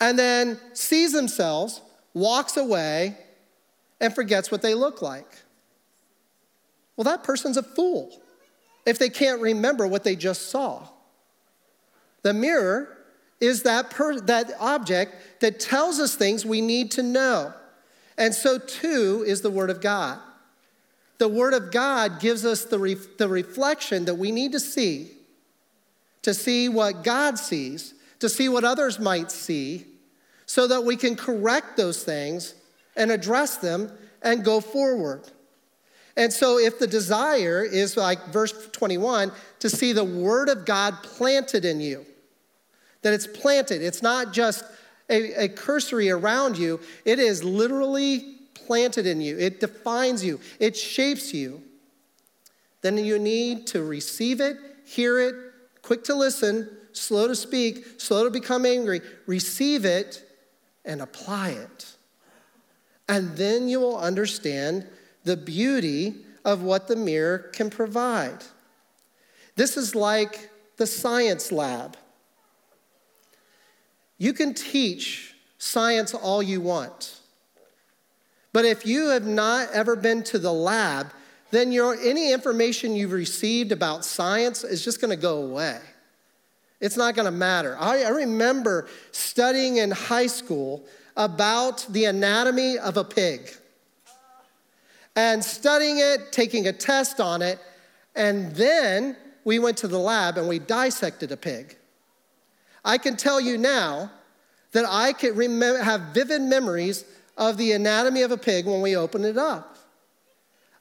and 0.00 0.18
then 0.18 0.58
sees 0.74 1.12
themselves, 1.12 1.80
walks 2.12 2.56
away, 2.56 3.16
and 4.00 4.14
forgets 4.14 4.50
what 4.50 4.60
they 4.60 4.74
look 4.74 5.00
like? 5.00 5.28
Well, 6.96 7.04
that 7.04 7.24
person's 7.24 7.56
a 7.56 7.62
fool 7.62 8.20
if 8.84 8.98
they 8.98 9.08
can't 9.08 9.40
remember 9.40 9.86
what 9.86 10.04
they 10.04 10.16
just 10.16 10.50
saw. 10.50 10.86
The 12.22 12.34
mirror 12.34 12.95
is 13.40 13.62
that, 13.64 13.90
per, 13.90 14.20
that 14.20 14.52
object 14.58 15.40
that 15.40 15.60
tells 15.60 15.98
us 15.98 16.14
things 16.14 16.44
we 16.44 16.60
need 16.60 16.90
to 16.92 17.02
know. 17.02 17.52
And 18.18 18.34
so, 18.34 18.58
too, 18.58 19.24
is 19.26 19.42
the 19.42 19.50
Word 19.50 19.70
of 19.70 19.80
God. 19.80 20.18
The 21.18 21.28
Word 21.28 21.54
of 21.54 21.70
God 21.70 22.20
gives 22.20 22.44
us 22.44 22.64
the, 22.64 22.78
re, 22.78 22.96
the 23.18 23.28
reflection 23.28 24.06
that 24.06 24.14
we 24.14 24.32
need 24.32 24.52
to 24.52 24.60
see, 24.60 25.10
to 26.22 26.32
see 26.32 26.68
what 26.68 27.04
God 27.04 27.38
sees, 27.38 27.94
to 28.20 28.28
see 28.28 28.48
what 28.48 28.64
others 28.64 28.98
might 28.98 29.30
see, 29.30 29.86
so 30.46 30.66
that 30.66 30.84
we 30.84 30.96
can 30.96 31.16
correct 31.16 31.76
those 31.76 32.02
things 32.02 32.54
and 32.96 33.10
address 33.10 33.58
them 33.58 33.90
and 34.22 34.44
go 34.44 34.60
forward. 34.60 35.22
And 36.16 36.32
so, 36.32 36.58
if 36.58 36.78
the 36.78 36.86
desire 36.86 37.62
is 37.62 37.96
like 37.96 38.28
verse 38.28 38.68
21, 38.72 39.30
to 39.58 39.68
see 39.68 39.92
the 39.92 40.04
Word 40.04 40.48
of 40.48 40.64
God 40.64 40.94
planted 41.02 41.66
in 41.66 41.80
you, 41.80 42.06
that 43.06 43.14
it's 43.14 43.28
planted. 43.28 43.82
It's 43.82 44.02
not 44.02 44.32
just 44.32 44.64
a, 45.08 45.44
a 45.44 45.48
cursory 45.48 46.10
around 46.10 46.58
you, 46.58 46.80
it 47.04 47.20
is 47.20 47.44
literally 47.44 48.34
planted 48.52 49.06
in 49.06 49.20
you. 49.20 49.38
It 49.38 49.60
defines 49.60 50.24
you, 50.24 50.40
it 50.58 50.76
shapes 50.76 51.32
you. 51.32 51.62
Then 52.80 52.98
you 52.98 53.20
need 53.20 53.68
to 53.68 53.84
receive 53.84 54.40
it, 54.40 54.56
hear 54.84 55.20
it, 55.20 55.36
quick 55.82 56.02
to 56.04 56.16
listen, 56.16 56.68
slow 56.92 57.28
to 57.28 57.36
speak, 57.36 58.00
slow 58.00 58.24
to 58.24 58.30
become 58.30 58.66
angry. 58.66 59.02
Receive 59.26 59.84
it 59.84 60.28
and 60.84 61.00
apply 61.00 61.50
it. 61.50 61.86
And 63.08 63.36
then 63.36 63.68
you 63.68 63.78
will 63.78 63.98
understand 63.98 64.84
the 65.22 65.36
beauty 65.36 66.16
of 66.44 66.62
what 66.62 66.88
the 66.88 66.96
mirror 66.96 67.38
can 67.52 67.70
provide. 67.70 68.42
This 69.54 69.76
is 69.76 69.94
like 69.94 70.50
the 70.76 70.88
science 70.88 71.52
lab. 71.52 71.96
You 74.18 74.32
can 74.32 74.54
teach 74.54 75.34
science 75.58 76.14
all 76.14 76.42
you 76.42 76.60
want. 76.60 77.20
But 78.52 78.64
if 78.64 78.86
you 78.86 79.08
have 79.08 79.26
not 79.26 79.70
ever 79.72 79.96
been 79.96 80.22
to 80.24 80.38
the 80.38 80.52
lab, 80.52 81.12
then 81.50 81.72
your, 81.72 81.94
any 81.94 82.32
information 82.32 82.96
you've 82.96 83.12
received 83.12 83.72
about 83.72 84.04
science 84.04 84.64
is 84.64 84.84
just 84.84 85.00
going 85.00 85.10
to 85.10 85.20
go 85.20 85.42
away. 85.42 85.78
It's 86.80 86.96
not 86.96 87.14
going 87.14 87.26
to 87.26 87.30
matter. 87.32 87.76
I, 87.78 88.04
I 88.04 88.08
remember 88.08 88.88
studying 89.12 89.78
in 89.78 89.90
high 89.90 90.26
school 90.26 90.84
about 91.16 91.86
the 91.90 92.04
anatomy 92.06 92.78
of 92.78 92.96
a 92.96 93.04
pig 93.04 93.50
and 95.14 95.42
studying 95.42 95.98
it, 95.98 96.32
taking 96.32 96.66
a 96.66 96.72
test 96.72 97.20
on 97.20 97.40
it, 97.40 97.58
and 98.14 98.54
then 98.54 99.16
we 99.44 99.58
went 99.58 99.78
to 99.78 99.88
the 99.88 99.98
lab 99.98 100.36
and 100.36 100.48
we 100.48 100.58
dissected 100.58 101.32
a 101.32 101.36
pig. 101.36 101.76
I 102.86 102.98
can 102.98 103.16
tell 103.16 103.40
you 103.40 103.58
now 103.58 104.12
that 104.70 104.86
I 104.88 105.12
can 105.12 105.34
remember, 105.34 105.82
have 105.82 106.00
vivid 106.14 106.40
memories 106.40 107.04
of 107.36 107.56
the 107.56 107.72
anatomy 107.72 108.22
of 108.22 108.30
a 108.30 108.38
pig 108.38 108.64
when 108.64 108.80
we 108.80 108.96
open 108.96 109.24
it 109.24 109.36
up. 109.36 109.76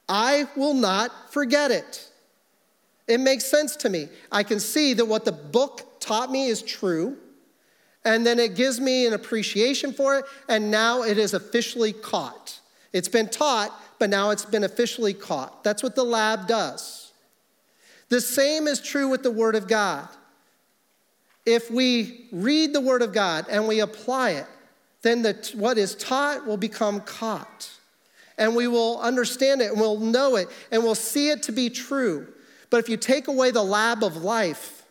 I 0.07 0.47
will 0.55 0.75
not 0.75 1.33
forget 1.33 1.71
it. 1.71 2.07
It 3.07 3.19
makes 3.19 3.45
sense 3.45 3.75
to 3.77 3.89
me. 3.89 4.07
I 4.31 4.43
can 4.43 4.59
see 4.59 4.93
that 4.93 5.05
what 5.05 5.25
the 5.25 5.31
book 5.31 5.99
taught 5.99 6.31
me 6.31 6.47
is 6.47 6.61
true, 6.61 7.17
and 8.03 8.23
then 8.23 8.37
it 8.37 8.55
gives 8.55 8.79
me 8.79 9.07
an 9.07 9.13
appreciation 9.13 9.91
for 9.91 10.19
it, 10.19 10.25
and 10.47 10.69
now 10.69 11.01
it 11.01 11.17
is 11.17 11.33
officially 11.33 11.91
caught. 11.91 12.59
It's 12.93 13.07
been 13.07 13.29
taught, 13.29 13.71
but 13.97 14.11
now 14.11 14.29
it's 14.29 14.45
been 14.45 14.63
officially 14.63 15.13
caught. 15.13 15.63
That's 15.63 15.81
what 15.81 15.95
the 15.95 16.03
lab 16.03 16.47
does. 16.47 17.11
The 18.09 18.21
same 18.21 18.67
is 18.67 18.79
true 18.79 19.07
with 19.07 19.23
the 19.23 19.31
Word 19.31 19.55
of 19.55 19.67
God. 19.67 20.07
If 21.45 21.69
we 21.69 22.27
read 22.31 22.73
the 22.73 22.81
Word 22.81 23.01
of 23.01 23.13
God 23.13 23.45
and 23.49 23.67
we 23.67 23.79
apply 23.79 24.31
it, 24.31 24.47
then 25.03 25.21
the, 25.21 25.51
what 25.55 25.77
is 25.77 25.93
taught 25.95 26.47
will 26.47 26.57
become 26.57 27.01
caught. 27.01 27.69
And 28.37 28.55
we 28.55 28.67
will 28.67 28.99
understand 28.99 29.61
it 29.61 29.71
and 29.71 29.79
we'll 29.79 29.99
know 29.99 30.35
it 30.35 30.49
and 30.71 30.83
we'll 30.83 30.95
see 30.95 31.29
it 31.29 31.43
to 31.43 31.51
be 31.51 31.69
true. 31.69 32.27
But 32.69 32.79
if 32.79 32.89
you 32.89 32.97
take 32.97 33.27
away 33.27 33.51
the 33.51 33.63
lab 33.63 34.03
of 34.03 34.17
life, 34.17 34.83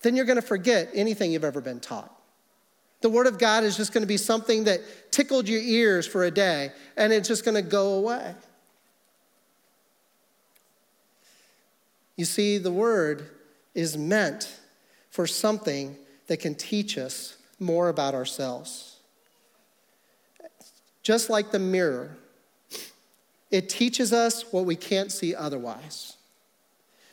then 0.00 0.16
you're 0.16 0.24
going 0.24 0.36
to 0.36 0.42
forget 0.42 0.88
anything 0.94 1.32
you've 1.32 1.44
ever 1.44 1.60
been 1.60 1.78
taught. 1.78 2.10
The 3.02 3.10
Word 3.10 3.26
of 3.26 3.38
God 3.38 3.64
is 3.64 3.76
just 3.76 3.92
going 3.92 4.02
to 4.02 4.08
be 4.08 4.16
something 4.16 4.64
that 4.64 4.80
tickled 5.12 5.48
your 5.48 5.60
ears 5.60 6.06
for 6.06 6.24
a 6.24 6.30
day 6.30 6.72
and 6.96 7.12
it's 7.12 7.28
just 7.28 7.44
going 7.44 7.56
to 7.56 7.62
go 7.62 7.94
away. 7.94 8.34
You 12.16 12.24
see, 12.24 12.58
the 12.58 12.72
Word 12.72 13.28
is 13.74 13.98
meant 13.98 14.60
for 15.12 15.26
something 15.26 15.94
that 16.26 16.38
can 16.38 16.54
teach 16.54 16.96
us 16.96 17.36
more 17.60 17.90
about 17.90 18.14
ourselves. 18.14 18.96
Just 21.02 21.28
like 21.28 21.52
the 21.52 21.58
mirror, 21.58 22.16
it 23.50 23.68
teaches 23.68 24.12
us 24.12 24.50
what 24.52 24.64
we 24.64 24.74
can't 24.74 25.12
see 25.12 25.34
otherwise. 25.34 26.16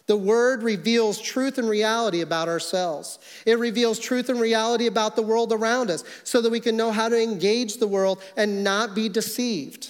The 0.06 0.16
word 0.16 0.64
reveals 0.64 1.20
truth 1.22 1.58
and 1.58 1.70
reality 1.70 2.22
about 2.22 2.48
ourselves. 2.48 3.20
It 3.46 3.60
reveals 3.60 4.00
truth 4.00 4.30
and 4.30 4.40
reality 4.40 4.88
about 4.88 5.18
the 5.18 5.22
world 5.22 5.52
around 5.52 5.92
us 5.92 6.06
so 6.24 6.42
that 6.42 6.50
we 6.50 6.62
can 6.62 6.78
know 6.78 6.92
how 6.92 7.10
to 7.10 7.22
engage 7.22 7.78
the 7.78 7.88
world 7.88 8.24
and 8.38 8.64
not 8.64 8.96
be 8.96 9.10
deceived. 9.10 9.90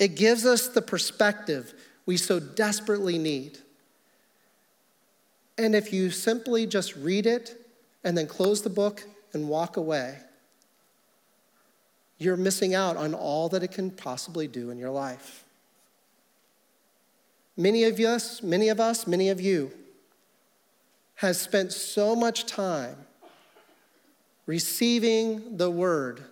It 0.00 0.16
gives 0.16 0.44
us 0.44 0.66
the 0.66 0.82
perspective 0.82 1.72
we 2.04 2.16
so 2.16 2.40
desperately 2.40 3.16
need. 3.16 3.58
And 5.58 5.74
if 5.74 5.92
you 5.92 6.10
simply 6.10 6.66
just 6.66 6.96
read 6.96 7.26
it 7.26 7.66
and 8.04 8.16
then 8.16 8.26
close 8.26 8.62
the 8.62 8.70
book 8.70 9.04
and 9.32 9.48
walk 9.48 9.76
away, 9.76 10.18
you're 12.18 12.36
missing 12.36 12.74
out 12.74 12.96
on 12.96 13.14
all 13.14 13.48
that 13.50 13.62
it 13.62 13.72
can 13.72 13.90
possibly 13.90 14.46
do 14.46 14.70
in 14.70 14.78
your 14.78 14.90
life. 14.90 15.44
Many 17.56 17.84
of 17.84 17.98
us, 17.98 18.42
many 18.42 18.68
of 18.68 18.80
us, 18.80 19.06
many 19.06 19.28
of 19.28 19.40
you 19.40 19.72
has 21.16 21.40
spent 21.40 21.72
so 21.72 22.16
much 22.16 22.46
time 22.46 22.96
receiving 24.46 25.56
the 25.56 25.70
word 25.70 26.22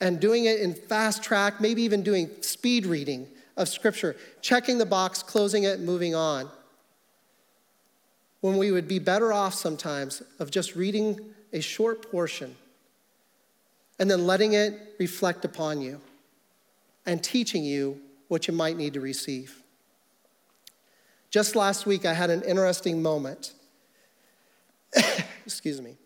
and 0.00 0.18
doing 0.18 0.46
it 0.46 0.60
in 0.60 0.74
fast 0.74 1.22
track, 1.22 1.60
maybe 1.60 1.82
even 1.82 2.02
doing 2.02 2.30
speed 2.40 2.86
reading 2.86 3.28
of 3.56 3.68
scripture, 3.68 4.16
checking 4.40 4.78
the 4.78 4.86
box, 4.86 5.22
closing 5.22 5.64
it, 5.64 5.80
moving 5.80 6.14
on. 6.14 6.48
When 8.40 8.56
we 8.56 8.70
would 8.72 8.88
be 8.88 8.98
better 8.98 9.32
off 9.32 9.54
sometimes 9.54 10.22
of 10.38 10.50
just 10.50 10.74
reading 10.74 11.20
a 11.52 11.60
short 11.60 12.10
portion 12.10 12.56
and 13.98 14.10
then 14.10 14.26
letting 14.26 14.54
it 14.54 14.94
reflect 14.98 15.44
upon 15.44 15.80
you 15.82 16.00
and 17.04 17.22
teaching 17.22 17.64
you 17.64 18.00
what 18.28 18.48
you 18.48 18.54
might 18.54 18.76
need 18.76 18.94
to 18.94 19.00
receive. 19.00 19.62
Just 21.30 21.54
last 21.54 21.86
week, 21.86 22.04
I 22.04 22.14
had 22.14 22.30
an 22.30 22.42
interesting 22.42 23.02
moment. 23.02 23.52
Excuse 25.46 25.80
me. 25.80 25.96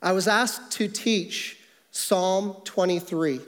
I 0.00 0.12
was 0.12 0.28
asked 0.28 0.70
to 0.72 0.88
teach 0.88 1.58
Psalm 1.90 2.56
23. 2.64 3.40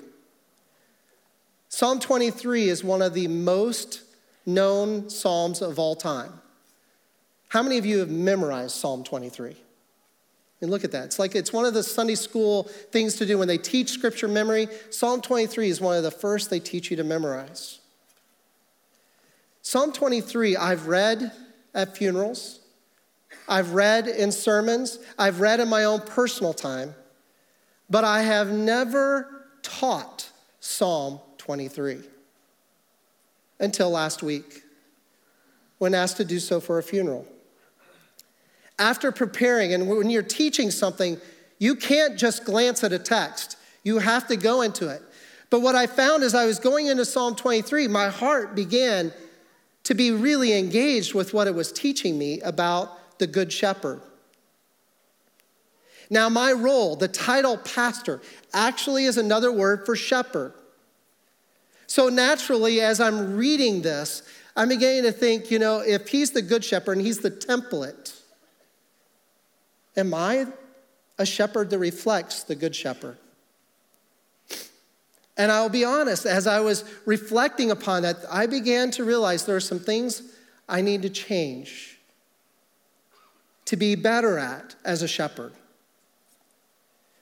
Psalm 1.68 2.00
23 2.00 2.68
is 2.68 2.82
one 2.82 3.02
of 3.02 3.14
the 3.14 3.28
most 3.28 4.02
known 4.44 5.08
Psalms 5.08 5.62
of 5.62 5.78
all 5.78 5.94
time. 5.94 6.32
How 7.48 7.62
many 7.62 7.78
of 7.78 7.86
you 7.86 7.98
have 7.98 8.10
memorized 8.10 8.76
Psalm 8.76 9.02
23? 9.02 9.56
And 10.60 10.70
look 10.70 10.84
at 10.84 10.92
that. 10.92 11.04
It's 11.04 11.18
like 11.18 11.34
it's 11.34 11.52
one 11.52 11.64
of 11.64 11.72
the 11.72 11.82
Sunday 11.82 12.14
school 12.14 12.64
things 12.64 13.14
to 13.16 13.26
do 13.26 13.38
when 13.38 13.48
they 13.48 13.58
teach 13.58 13.90
scripture 13.90 14.28
memory. 14.28 14.68
Psalm 14.90 15.20
23 15.20 15.70
is 15.70 15.80
one 15.80 15.96
of 15.96 16.02
the 16.02 16.10
first 16.10 16.50
they 16.50 16.60
teach 16.60 16.90
you 16.90 16.96
to 16.96 17.04
memorize. 17.04 17.78
Psalm 19.62 19.92
23, 19.92 20.56
I've 20.56 20.86
read 20.88 21.30
at 21.74 21.96
funerals, 21.96 22.60
I've 23.48 23.74
read 23.74 24.08
in 24.08 24.32
sermons, 24.32 24.98
I've 25.18 25.40
read 25.40 25.60
in 25.60 25.68
my 25.68 25.84
own 25.84 26.00
personal 26.00 26.54
time, 26.54 26.94
but 27.88 28.02
I 28.02 28.22
have 28.22 28.50
never 28.50 29.46
taught 29.62 30.30
Psalm 30.60 31.20
23 31.38 32.00
until 33.60 33.90
last 33.90 34.22
week 34.22 34.62
when 35.78 35.94
asked 35.94 36.16
to 36.16 36.24
do 36.24 36.38
so 36.38 36.60
for 36.60 36.78
a 36.78 36.82
funeral 36.82 37.26
after 38.78 39.10
preparing, 39.10 39.72
and 39.74 39.88
when 39.88 40.10
you're 40.10 40.22
teaching 40.22 40.70
something, 40.70 41.20
you 41.58 41.74
can't 41.74 42.18
just 42.18 42.44
glance 42.44 42.84
at 42.84 42.92
a 42.92 42.98
text, 42.98 43.56
you 43.82 43.98
have 43.98 44.28
to 44.28 44.36
go 44.36 44.62
into 44.62 44.88
it. 44.88 45.02
But 45.50 45.60
what 45.60 45.74
I 45.74 45.86
found 45.86 46.22
as 46.22 46.34
I 46.34 46.44
was 46.44 46.58
going 46.58 46.86
into 46.86 47.04
Psalm 47.04 47.34
23, 47.34 47.88
my 47.88 48.08
heart 48.08 48.54
began 48.54 49.12
to 49.84 49.94
be 49.94 50.10
really 50.10 50.52
engaged 50.58 51.14
with 51.14 51.32
what 51.32 51.46
it 51.46 51.54
was 51.54 51.72
teaching 51.72 52.18
me 52.18 52.40
about 52.40 53.18
the 53.18 53.26
Good 53.26 53.52
Shepherd. 53.52 54.02
Now, 56.10 56.28
my 56.28 56.52
role, 56.52 56.96
the 56.96 57.08
title 57.08 57.58
pastor, 57.58 58.20
actually 58.52 59.04
is 59.04 59.16
another 59.16 59.52
word 59.52 59.84
for 59.84 59.96
shepherd. 59.96 60.54
So 61.86 62.08
naturally, 62.08 62.80
as 62.80 63.00
I'm 63.00 63.36
reading 63.36 63.82
this, 63.82 64.22
I'm 64.56 64.68
beginning 64.68 65.04
to 65.04 65.12
think, 65.12 65.50
you 65.50 65.58
know, 65.58 65.80
if 65.80 66.08
he's 66.08 66.32
the 66.32 66.42
good 66.42 66.64
shepherd 66.64 66.98
and 66.98 67.06
he's 67.06 67.18
the 67.18 67.30
template, 67.30 68.17
Am 69.98 70.14
I 70.14 70.46
a 71.18 71.26
shepherd 71.26 71.70
that 71.70 71.78
reflects 71.78 72.44
the 72.44 72.54
good 72.54 72.74
shepherd? 72.74 73.18
And 75.36 75.50
I'll 75.52 75.68
be 75.68 75.84
honest, 75.84 76.24
as 76.24 76.46
I 76.46 76.60
was 76.60 76.84
reflecting 77.04 77.70
upon 77.70 78.02
that, 78.02 78.18
I 78.30 78.46
began 78.46 78.90
to 78.92 79.04
realize 79.04 79.44
there 79.44 79.56
are 79.56 79.60
some 79.60 79.80
things 79.80 80.22
I 80.68 80.80
need 80.80 81.02
to 81.02 81.10
change 81.10 81.98
to 83.64 83.76
be 83.76 83.96
better 83.96 84.38
at 84.38 84.76
as 84.84 85.02
a 85.02 85.08
shepherd. 85.08 85.52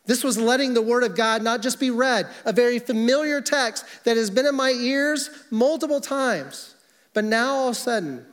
This 0.05 0.23
was 0.23 0.39
letting 0.39 0.75
the 0.75 0.83
Word 0.83 1.03
of 1.03 1.17
God 1.17 1.43
not 1.43 1.63
just 1.63 1.81
be 1.81 1.91
read, 1.91 2.29
a 2.45 2.53
very 2.53 2.79
familiar 2.79 3.41
text 3.41 3.85
that 4.05 4.17
has 4.17 4.31
been 4.31 4.47
in 4.47 4.55
my 4.55 4.71
ears 4.71 5.31
multiple 5.51 6.01
times, 6.01 6.75
but 7.13 7.25
now 7.25 7.55
all 7.55 7.69
of 7.69 7.73
a 7.73 7.79
sudden, 7.79 8.25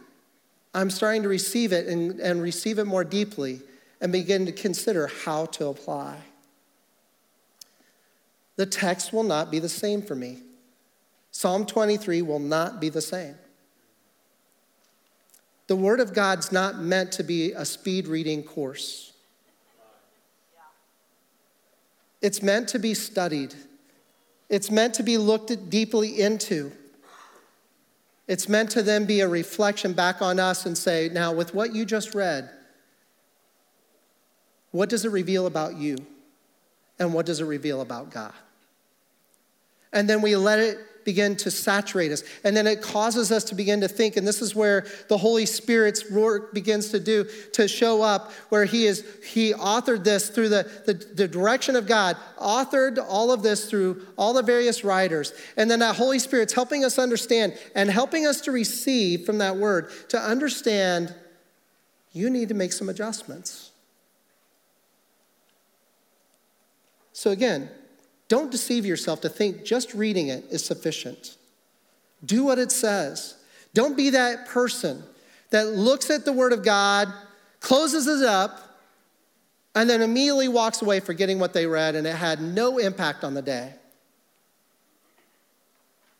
I'm 0.73 0.89
starting 0.89 1.23
to 1.23 1.29
receive 1.29 1.73
it 1.73 1.87
and, 1.87 2.19
and 2.19 2.41
receive 2.41 2.77
it 2.77 2.85
more 2.85 3.03
deeply 3.03 3.61
and 4.03 4.11
begin 4.11 4.45
to 4.45 4.51
consider 4.51 5.07
how 5.07 5.45
to 5.45 5.67
apply. 5.67 6.17
The 8.57 8.65
text 8.65 9.13
will 9.13 9.23
not 9.23 9.49
be 9.49 9.59
the 9.59 9.69
same 9.69 10.01
for 10.01 10.13
me. 10.13 10.39
Psalm 11.31 11.65
23 11.65 12.21
will 12.21 12.37
not 12.37 12.81
be 12.81 12.89
the 12.89 13.01
same. 13.01 13.35
The 15.67 15.77
Word 15.77 16.01
of 16.01 16.13
God's 16.13 16.51
not 16.51 16.79
meant 16.79 17.13
to 17.13 17.23
be 17.23 17.53
a 17.53 17.63
speed 17.63 18.07
reading 18.07 18.43
course. 18.43 19.13
It's 22.21 22.41
meant 22.41 22.67
to 22.69 22.79
be 22.79 22.93
studied. 22.93 23.55
It's 24.49 24.69
meant 24.69 24.93
to 24.95 25.03
be 25.03 25.17
looked 25.17 25.69
deeply 25.69 26.19
into. 26.19 26.73
It's 28.27 28.49
meant 28.49 28.69
to 28.71 28.83
then 28.83 29.05
be 29.05 29.21
a 29.21 29.29
reflection 29.29 29.93
back 29.93 30.21
on 30.21 30.39
us 30.39 30.65
and 30.65 30.77
say, 30.77 31.09
now, 31.11 31.31
with 31.31 31.53
what 31.53 31.73
you 31.73 31.85
just 31.85 32.13
read, 32.13 32.49
what 34.73 34.89
does 34.89 35.05
it 35.05 35.09
reveal 35.09 35.45
about 35.45 35.77
you? 35.77 35.95
And 36.99 37.13
what 37.13 37.25
does 37.25 37.39
it 37.39 37.45
reveal 37.45 37.79
about 37.81 38.09
God? 38.09 38.33
And 39.93 40.09
then 40.09 40.21
we 40.21 40.35
let 40.35 40.59
it 40.59 40.79
begin 41.05 41.35
to 41.35 41.51
saturate 41.51 42.11
us. 42.11 42.23
And 42.43 42.57
then 42.57 42.65
it 42.65 42.81
causes 42.81 43.31
us 43.31 43.43
to 43.45 43.55
begin 43.55 43.81
to 43.81 43.87
think, 43.87 44.17
and 44.17 44.27
this 44.27 44.41
is 44.41 44.55
where 44.55 44.87
the 45.09 45.17
Holy 45.17 45.45
Spirit's 45.45 46.09
work 46.09 46.53
begins 46.53 46.89
to 46.89 46.99
do, 46.99 47.25
to 47.53 47.67
show 47.67 48.01
up, 48.01 48.31
where 48.49 48.65
He 48.65 48.85
is, 48.85 49.05
He 49.23 49.53
authored 49.53 50.03
this 50.03 50.29
through 50.29 50.49
the, 50.49 50.63
the, 50.87 50.93
the 50.93 51.27
direction 51.27 51.75
of 51.75 51.85
God, 51.85 52.17
authored 52.39 52.97
all 52.97 53.31
of 53.31 53.43
this 53.43 53.69
through 53.69 54.07
all 54.17 54.33
the 54.33 54.41
various 54.41 54.83
writers. 54.83 55.33
And 55.55 55.69
then 55.69 55.79
that 55.79 55.97
Holy 55.97 56.17
Spirit's 56.17 56.53
helping 56.53 56.83
us 56.83 56.97
understand 56.97 57.55
and 57.75 57.91
helping 57.91 58.25
us 58.25 58.41
to 58.41 58.51
receive 58.51 59.23
from 59.23 59.37
that 59.37 59.57
word, 59.57 59.91
to 60.09 60.19
understand 60.19 61.13
you 62.11 62.31
need 62.31 62.47
to 62.47 62.55
make 62.55 62.71
some 62.71 62.89
adjustments. 62.89 63.72
So, 67.13 67.31
again, 67.31 67.69
don't 68.27 68.51
deceive 68.51 68.85
yourself 68.85 69.21
to 69.21 69.29
think 69.29 69.63
just 69.63 69.93
reading 69.93 70.27
it 70.27 70.45
is 70.49 70.65
sufficient. 70.65 71.37
Do 72.25 72.43
what 72.43 72.59
it 72.59 72.71
says. 72.71 73.35
Don't 73.73 73.95
be 73.95 74.09
that 74.11 74.47
person 74.47 75.03
that 75.51 75.67
looks 75.67 76.09
at 76.09 76.25
the 76.25 76.33
Word 76.33 76.51
of 76.51 76.63
God, 76.63 77.13
closes 77.59 78.07
it 78.07 78.27
up, 78.27 78.73
and 79.75 79.89
then 79.89 80.01
immediately 80.01 80.47
walks 80.47 80.81
away 80.81 80.99
forgetting 80.99 81.39
what 81.39 81.53
they 81.53 81.65
read 81.65 81.95
and 81.95 82.05
it 82.05 82.15
had 82.15 82.41
no 82.41 82.77
impact 82.77 83.23
on 83.23 83.33
the 83.33 83.41
day. 83.41 83.73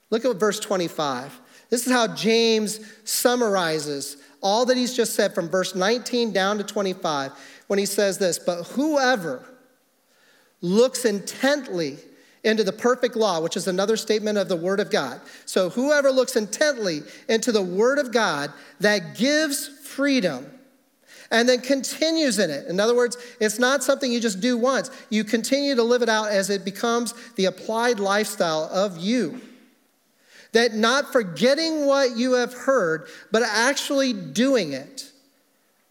Look 0.09 0.25
at 0.25 0.35
verse 0.35 0.59
25. 0.59 1.39
This 1.69 1.87
is 1.87 1.91
how 1.91 2.13
James 2.13 2.79
summarizes 3.03 4.17
all 4.41 4.65
that 4.65 4.77
he's 4.77 4.95
just 4.95 5.15
said 5.15 5.33
from 5.33 5.49
verse 5.49 5.73
19 5.73 6.33
down 6.33 6.57
to 6.57 6.63
25 6.63 7.31
when 7.67 7.79
he 7.79 7.85
says 7.85 8.17
this 8.17 8.37
But 8.37 8.63
whoever 8.65 9.43
looks 10.63 11.05
intently 11.05 11.97
into 12.43 12.63
the 12.63 12.73
perfect 12.73 13.15
law, 13.15 13.39
which 13.39 13.55
is 13.55 13.67
another 13.67 13.95
statement 13.95 14.37
of 14.37 14.49
the 14.49 14.55
Word 14.55 14.79
of 14.79 14.89
God. 14.89 15.21
So, 15.45 15.69
whoever 15.69 16.11
looks 16.11 16.35
intently 16.35 17.03
into 17.29 17.51
the 17.51 17.61
Word 17.61 17.99
of 17.99 18.11
God 18.11 18.51
that 18.79 19.15
gives 19.15 19.67
freedom 19.67 20.49
and 21.29 21.47
then 21.47 21.61
continues 21.61 22.39
in 22.39 22.49
it. 22.49 22.67
In 22.67 22.79
other 22.79 22.95
words, 22.95 23.17
it's 23.39 23.59
not 23.59 23.83
something 23.83 24.11
you 24.11 24.19
just 24.19 24.39
do 24.39 24.57
once, 24.57 24.89
you 25.09 25.23
continue 25.23 25.75
to 25.75 25.83
live 25.83 26.01
it 26.01 26.09
out 26.09 26.29
as 26.29 26.49
it 26.49 26.65
becomes 26.65 27.13
the 27.35 27.45
applied 27.45 27.99
lifestyle 27.99 28.69
of 28.71 28.97
you. 28.97 29.41
That 30.53 30.73
not 30.73 31.11
forgetting 31.11 31.85
what 31.85 32.15
you 32.15 32.33
have 32.33 32.53
heard, 32.53 33.07
but 33.31 33.41
actually 33.41 34.13
doing 34.13 34.73
it, 34.73 35.11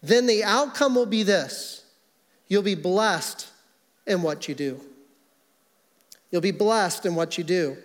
then 0.01 0.25
the 0.25 0.43
outcome 0.43 0.95
will 0.95 1.05
be 1.05 1.23
this 1.23 1.81
you'll 2.47 2.61
be 2.61 2.75
blessed 2.75 3.47
in 4.05 4.21
what 4.21 4.47
you 4.47 4.55
do. 4.55 4.79
You'll 6.31 6.41
be 6.41 6.51
blessed 6.51 7.05
in 7.05 7.15
what 7.15 7.37
you 7.37 7.43
do. 7.43 7.77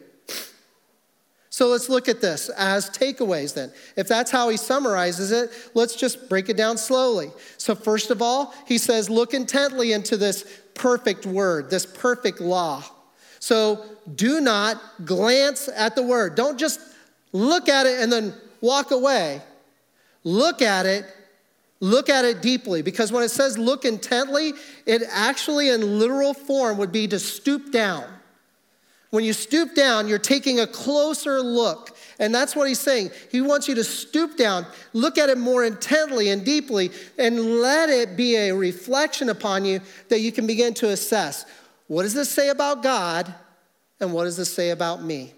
So 1.51 1.67
let's 1.67 1.89
look 1.89 2.09
at 2.09 2.21
this 2.21 2.51
as 2.51 2.89
takeaways 2.89 3.53
then. 3.53 3.73
If 3.97 4.07
that's 4.07 4.31
how 4.31 4.49
he 4.49 4.57
summarizes 4.57 5.33
it, 5.33 5.51
let's 5.75 5.97
just 5.97 6.29
break 6.29 6.49
it 6.49 6.57
down 6.57 6.79
slowly. 6.79 7.31
So, 7.57 7.75
first 7.75 8.11
of 8.13 8.23
all, 8.23 8.55
he 8.67 8.79
says, 8.79 9.11
look 9.11 9.35
intently 9.35 9.93
into 9.93 10.17
this 10.17 10.45
perfect 10.75 11.27
word, 11.27 11.69
this 11.69 11.85
perfect 11.85 12.41
law. 12.41 12.85
So, 13.41 13.85
do 14.15 14.41
not 14.41 14.81
glance 15.05 15.69
at 15.75 15.97
the 15.97 16.03
word. 16.03 16.37
Don't 16.37 16.59
just 16.59 16.81
look 17.33 17.69
at 17.69 17.87
it 17.87 18.01
and 18.01 18.13
then 18.13 18.35
walk 18.61 18.93
away. 18.93 19.43
Look 20.23 20.63
at 20.63 20.87
it, 20.87 21.07
look 21.81 22.09
at 22.09 22.25
it 22.25 22.43
deeply, 22.43 22.83
because 22.83 23.13
when 23.13 23.23
it 23.23 23.31
says 23.31 23.57
look 23.59 23.85
intently, 23.85 24.53
it 24.87 25.03
actually, 25.11 25.71
in 25.71 25.99
literal 25.99 26.35
form, 26.35 26.79
would 26.79 26.93
be 26.93 27.07
to 27.09 27.19
stoop 27.19 27.73
down. 27.73 28.05
When 29.11 29.25
you 29.25 29.33
stoop 29.33 29.75
down, 29.75 30.07
you're 30.07 30.19
taking 30.19 30.61
a 30.61 30.67
closer 30.67 31.41
look. 31.41 31.97
And 32.19 32.35
that's 32.35 32.55
what 32.55 32.69
he's 32.69 32.81
saying. 32.81 33.11
He 33.31 33.41
wants 33.41 33.69
you 33.69 33.75
to 33.77 33.85
stoop 33.85 34.37
down, 34.37 34.67
look 34.93 35.17
at 35.17 35.31
it 35.31 35.39
more 35.39 35.65
intently 35.65 36.29
and 36.29 36.45
deeply, 36.45 36.91
and 37.17 37.61
let 37.61 37.89
it 37.89 38.17
be 38.17 38.37
a 38.37 38.53
reflection 38.53 39.31
upon 39.31 39.65
you 39.65 39.81
that 40.09 40.21
you 40.21 40.33
can 40.33 40.47
begin 40.47 40.75
to 40.75 40.89
assess 40.91 41.47
what 41.87 42.03
does 42.03 42.13
this 42.13 42.29
say 42.29 42.51
about 42.51 42.83
God, 42.83 43.35
and 43.99 44.13
what 44.13 44.25
does 44.25 44.37
this 44.37 44.53
say 44.53 44.71
about 44.71 45.03
me? 45.03 45.33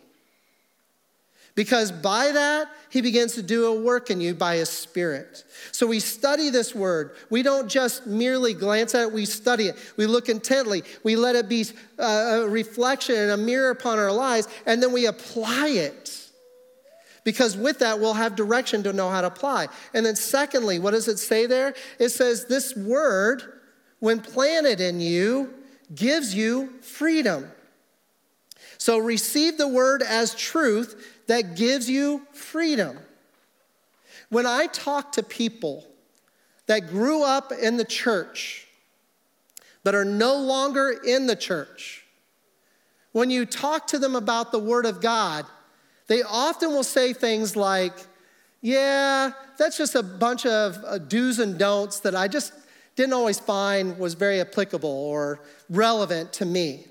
Because 1.60 1.92
by 1.92 2.32
that, 2.32 2.70
he 2.88 3.02
begins 3.02 3.34
to 3.34 3.42
do 3.42 3.66
a 3.66 3.82
work 3.82 4.08
in 4.08 4.18
you 4.18 4.32
by 4.32 4.56
his 4.56 4.70
spirit. 4.70 5.44
So 5.72 5.86
we 5.86 6.00
study 6.00 6.48
this 6.48 6.74
word. 6.74 7.14
We 7.28 7.42
don't 7.42 7.68
just 7.68 8.06
merely 8.06 8.54
glance 8.54 8.94
at 8.94 9.02
it, 9.02 9.12
we 9.12 9.26
study 9.26 9.64
it. 9.64 9.76
We 9.98 10.06
look 10.06 10.30
intently. 10.30 10.84
We 11.04 11.16
let 11.16 11.36
it 11.36 11.50
be 11.50 11.66
uh, 11.98 12.44
a 12.44 12.48
reflection 12.48 13.14
and 13.14 13.32
a 13.32 13.36
mirror 13.36 13.68
upon 13.68 13.98
our 13.98 14.10
lives, 14.10 14.48
and 14.64 14.82
then 14.82 14.90
we 14.90 15.04
apply 15.04 15.68
it. 15.68 16.30
Because 17.24 17.58
with 17.58 17.80
that, 17.80 18.00
we'll 18.00 18.14
have 18.14 18.36
direction 18.36 18.82
to 18.84 18.94
know 18.94 19.10
how 19.10 19.20
to 19.20 19.26
apply. 19.26 19.66
And 19.92 20.06
then, 20.06 20.16
secondly, 20.16 20.78
what 20.78 20.92
does 20.92 21.08
it 21.08 21.18
say 21.18 21.44
there? 21.44 21.74
It 21.98 22.08
says, 22.08 22.46
This 22.46 22.74
word, 22.74 23.42
when 23.98 24.20
planted 24.20 24.80
in 24.80 24.98
you, 24.98 25.52
gives 25.94 26.34
you 26.34 26.70
freedom. 26.80 27.52
So 28.80 28.96
receive 28.96 29.58
the 29.58 29.68
word 29.68 30.02
as 30.02 30.34
truth 30.34 31.19
that 31.30 31.54
gives 31.54 31.88
you 31.88 32.26
freedom. 32.32 32.98
When 34.30 34.46
I 34.46 34.66
talk 34.66 35.12
to 35.12 35.22
people 35.22 35.86
that 36.66 36.88
grew 36.88 37.22
up 37.22 37.52
in 37.52 37.76
the 37.76 37.84
church 37.84 38.66
but 39.84 39.94
are 39.94 40.04
no 40.04 40.36
longer 40.36 40.90
in 41.06 41.28
the 41.28 41.36
church, 41.36 42.04
when 43.12 43.30
you 43.30 43.46
talk 43.46 43.86
to 43.88 43.98
them 43.98 44.16
about 44.16 44.50
the 44.50 44.58
Word 44.58 44.86
of 44.86 45.00
God, 45.00 45.46
they 46.08 46.22
often 46.22 46.70
will 46.70 46.82
say 46.82 47.12
things 47.12 47.54
like, 47.54 47.94
Yeah, 48.60 49.30
that's 49.56 49.78
just 49.78 49.94
a 49.94 50.02
bunch 50.02 50.46
of 50.46 50.78
uh, 50.84 50.98
do's 50.98 51.38
and 51.38 51.56
don'ts 51.56 52.00
that 52.00 52.16
I 52.16 52.26
just 52.26 52.52
didn't 52.96 53.12
always 53.12 53.38
find 53.38 53.96
was 54.00 54.14
very 54.14 54.40
applicable 54.40 54.90
or 54.90 55.40
relevant 55.68 56.32
to 56.34 56.44
me. 56.44 56.86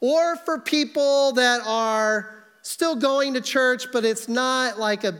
Or 0.00 0.36
for 0.36 0.60
people 0.60 1.32
that 1.32 1.60
are 1.66 2.41
still 2.62 2.96
going 2.96 3.34
to 3.34 3.40
church, 3.40 3.92
but 3.92 4.04
it's 4.04 4.28
not 4.28 4.78
like 4.78 5.04
a, 5.04 5.14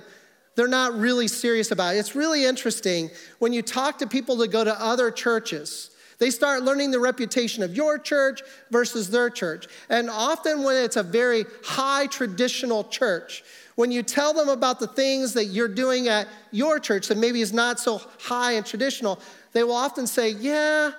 they're 0.54 0.68
not 0.68 0.98
really 0.98 1.28
serious 1.28 1.70
about 1.70 1.94
it. 1.94 1.98
It's 1.98 2.14
really 2.14 2.44
interesting 2.44 3.10
when 3.38 3.52
you 3.52 3.62
talk 3.62 3.98
to 3.98 4.06
people 4.06 4.36
that 4.36 4.48
go 4.48 4.64
to 4.64 4.80
other 4.80 5.10
churches. 5.10 5.90
They 6.18 6.30
start 6.30 6.62
learning 6.62 6.92
the 6.92 7.00
reputation 7.00 7.64
of 7.64 7.74
your 7.74 7.98
church 7.98 8.42
versus 8.70 9.10
their 9.10 9.28
church. 9.28 9.66
And 9.88 10.08
often, 10.08 10.62
when 10.62 10.76
it's 10.76 10.96
a 10.96 11.02
very 11.02 11.44
high 11.64 12.06
traditional 12.06 12.84
church, 12.84 13.42
when 13.74 13.90
you 13.90 14.04
tell 14.04 14.32
them 14.32 14.48
about 14.48 14.78
the 14.78 14.86
things 14.86 15.32
that 15.32 15.46
you're 15.46 15.66
doing 15.66 16.06
at 16.06 16.28
your 16.52 16.78
church 16.78 17.08
that 17.08 17.18
maybe 17.18 17.40
is 17.40 17.52
not 17.52 17.80
so 17.80 18.00
high 18.20 18.52
and 18.52 18.64
traditional, 18.64 19.18
they 19.52 19.64
will 19.64 19.74
often 19.74 20.06
say, 20.06 20.30
Yeah, 20.30 20.92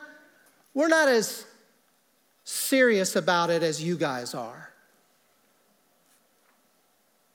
we're 0.74 0.90
not 0.90 1.08
as 1.08 1.46
serious 2.44 3.16
about 3.16 3.50
it 3.50 3.64
as 3.64 3.82
you 3.82 3.96
guys 3.96 4.34
are. 4.34 4.73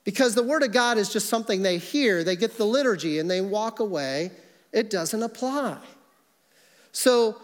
Because 0.09 0.35
the 0.35 0.43
Word 0.43 0.63
of 0.63 0.73
God 0.73 0.97
is 0.97 1.13
just 1.13 1.29
something 1.29 1.61
they 1.61 1.77
hear, 1.77 2.25
they 2.25 2.35
get 2.35 2.57
the 2.57 2.65
liturgy, 2.65 3.19
and 3.19 3.31
they 3.31 3.43
walk 3.43 3.79
away. 3.79 4.31
It 4.73 4.89
doesn't 4.89 5.23
apply. 5.23 5.77
So, 6.93 7.37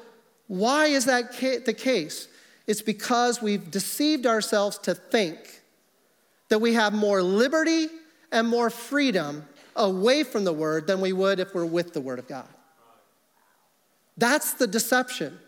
why 0.47 0.87
is 0.87 1.05
that 1.05 1.31
the 1.67 1.75
case? 1.75 2.27
It's 2.67 2.81
because 2.81 3.43
we've 3.43 3.71
deceived 3.71 4.25
ourselves 4.25 4.79
to 4.79 4.95
think 4.95 5.61
that 6.49 6.59
we 6.59 6.73
have 6.73 6.95
more 6.95 7.23
liberty 7.23 7.89
and 8.33 8.49
more 8.49 8.71
freedom 8.71 9.45
away 9.77 10.23
from 10.23 10.45
the 10.45 10.53
Word 10.55 10.87
than 10.87 11.03
we 11.03 11.13
would 11.13 11.41
if 11.41 11.55
we're 11.55 11.67
with 11.67 11.93
the 11.93 12.01
Word 12.01 12.19
of 12.19 12.27
God. 12.27 12.49
That's 14.17 14.55
the 14.55 14.67
deception. 14.67 15.39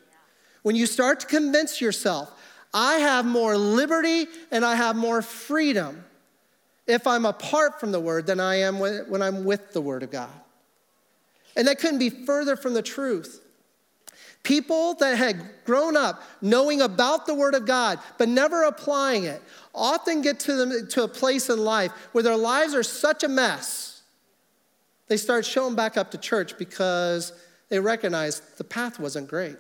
When 0.64 0.76
you 0.76 0.84
start 0.84 1.20
to 1.20 1.26
convince 1.26 1.80
yourself, 1.80 2.30
I 2.74 2.96
have 2.96 3.24
more 3.24 3.56
liberty 3.56 4.26
and 4.50 4.66
I 4.66 4.74
have 4.74 4.96
more 4.96 5.22
freedom 5.22 6.04
if 6.86 7.06
I'm 7.06 7.26
apart 7.26 7.80
from 7.80 7.92
the 7.92 8.00
Word 8.00 8.26
than 8.26 8.40
I 8.40 8.56
am 8.56 8.78
when 8.78 9.22
I'm 9.22 9.44
with 9.44 9.72
the 9.72 9.80
Word 9.80 10.02
of 10.02 10.10
God. 10.10 10.30
And 11.56 11.66
that 11.68 11.78
couldn't 11.78 11.98
be 11.98 12.10
further 12.10 12.56
from 12.56 12.74
the 12.74 12.82
truth. 12.82 13.42
People 14.42 14.94
that 14.94 15.18
had 15.18 15.42
grown 15.64 15.96
up 15.96 16.22
knowing 16.40 16.80
about 16.80 17.26
the 17.26 17.34
Word 17.34 17.54
of 17.54 17.66
God, 17.66 17.98
but 18.18 18.28
never 18.28 18.62
applying 18.62 19.24
it, 19.24 19.42
often 19.74 20.22
get 20.22 20.38
to, 20.40 20.54
them, 20.54 20.88
to 20.88 21.02
a 21.02 21.08
place 21.08 21.50
in 21.50 21.58
life 21.58 21.90
where 22.12 22.22
their 22.22 22.36
lives 22.36 22.74
are 22.74 22.84
such 22.84 23.24
a 23.24 23.28
mess, 23.28 24.02
they 25.08 25.16
start 25.16 25.44
showing 25.44 25.74
back 25.74 25.96
up 25.96 26.10
to 26.12 26.18
church 26.18 26.58
because 26.58 27.32
they 27.68 27.80
recognize 27.80 28.40
the 28.58 28.64
path 28.64 29.00
wasn't 29.00 29.28
great. 29.28 29.56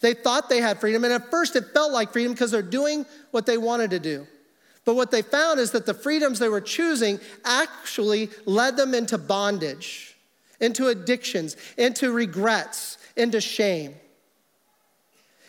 They 0.00 0.14
thought 0.14 0.48
they 0.48 0.60
had 0.60 0.80
freedom, 0.80 1.04
and 1.04 1.12
at 1.12 1.30
first 1.30 1.54
it 1.54 1.66
felt 1.74 1.92
like 1.92 2.12
freedom 2.12 2.32
because 2.32 2.50
they're 2.50 2.62
doing 2.62 3.04
what 3.30 3.46
they 3.46 3.58
wanted 3.58 3.90
to 3.90 3.98
do. 3.98 4.26
But 4.84 4.96
what 4.96 5.10
they 5.10 5.22
found 5.22 5.60
is 5.60 5.72
that 5.72 5.86
the 5.86 5.94
freedoms 5.94 6.38
they 6.38 6.48
were 6.48 6.60
choosing 6.60 7.20
actually 7.44 8.30
led 8.46 8.76
them 8.76 8.94
into 8.94 9.18
bondage, 9.18 10.16
into 10.58 10.88
addictions, 10.88 11.56
into 11.76 12.12
regrets, 12.12 12.98
into 13.16 13.40
shame, 13.40 13.94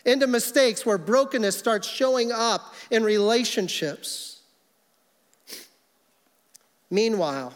into 0.04 0.26
mistakes 0.26 0.84
where 0.84 0.98
brokenness 0.98 1.56
starts 1.56 1.88
showing 1.88 2.30
up 2.30 2.74
in 2.90 3.02
relationships. 3.02 4.40
Meanwhile, 6.90 7.54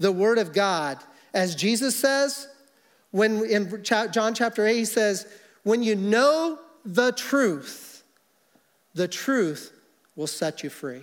the 0.00 0.10
Word 0.10 0.38
of 0.38 0.52
God, 0.52 0.98
as 1.32 1.54
Jesus 1.54 1.94
says, 1.94 2.48
when 3.12 3.44
in 3.44 3.84
John 3.84 4.34
chapter 4.34 4.66
8, 4.66 4.76
he 4.76 4.84
says, 4.84 5.26
when 5.62 5.82
you 5.82 5.94
know 5.94 6.58
the 6.84 7.12
truth, 7.12 8.02
the 8.94 9.06
truth 9.06 9.72
will 10.16 10.26
set 10.26 10.62
you 10.62 10.70
free. 10.70 11.02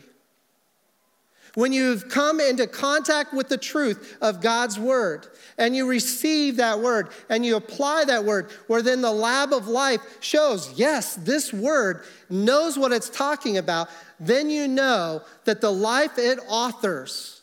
When 1.56 1.74
you've 1.74 2.10
come 2.10 2.40
into 2.40 2.68
contact 2.68 3.34
with 3.34 3.50
the 3.50 3.58
truth 3.58 4.18
of 4.22 4.40
God's 4.40 4.78
word 4.78 5.26
and 5.58 5.76
you 5.76 5.88
receive 5.88 6.58
that 6.58 6.80
word 6.80 7.10
and 7.28 7.44
you 7.44 7.56
apply 7.56 8.06
that 8.06 8.24
word, 8.24 8.52
where 8.68 8.84
then 8.84 9.02
the 9.02 9.12
lab 9.12 9.52
of 9.52 9.68
life 9.68 10.02
shows, 10.20 10.72
yes, 10.76 11.16
this 11.16 11.52
word 11.52 12.06
knows 12.30 12.78
what 12.78 12.92
it's 12.92 13.10
talking 13.10 13.58
about, 13.58 13.90
then 14.20 14.50
you 14.50 14.68
know 14.68 15.24
that 15.46 15.60
the 15.60 15.72
life 15.72 16.18
it 16.18 16.40
authors 16.48 17.42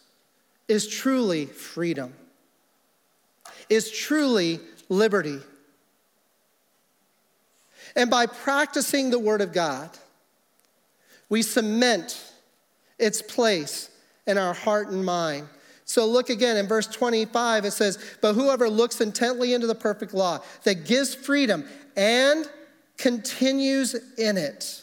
is 0.68 0.86
truly 0.86 1.46
freedom, 1.46 2.12
is 3.68 3.90
truly 3.90 4.60
liberty. 4.88 5.40
And 7.96 8.10
by 8.10 8.26
practicing 8.26 9.10
the 9.10 9.18
Word 9.18 9.40
of 9.40 9.52
God, 9.52 9.90
we 11.28 11.42
cement 11.42 12.22
its 12.98 13.22
place 13.22 13.90
in 14.26 14.38
our 14.38 14.54
heart 14.54 14.88
and 14.88 15.04
mind. 15.04 15.48
So 15.84 16.04
look 16.06 16.30
again 16.30 16.56
in 16.56 16.66
verse 16.66 16.88
25, 16.88 17.64
it 17.64 17.70
says, 17.70 17.98
But 18.20 18.34
whoever 18.34 18.68
looks 18.68 19.00
intently 19.00 19.54
into 19.54 19.68
the 19.68 19.74
perfect 19.74 20.14
law 20.14 20.40
that 20.64 20.84
gives 20.84 21.14
freedom 21.14 21.64
and 21.96 22.46
continues 22.98 23.94
in 24.18 24.36
it. 24.36 24.82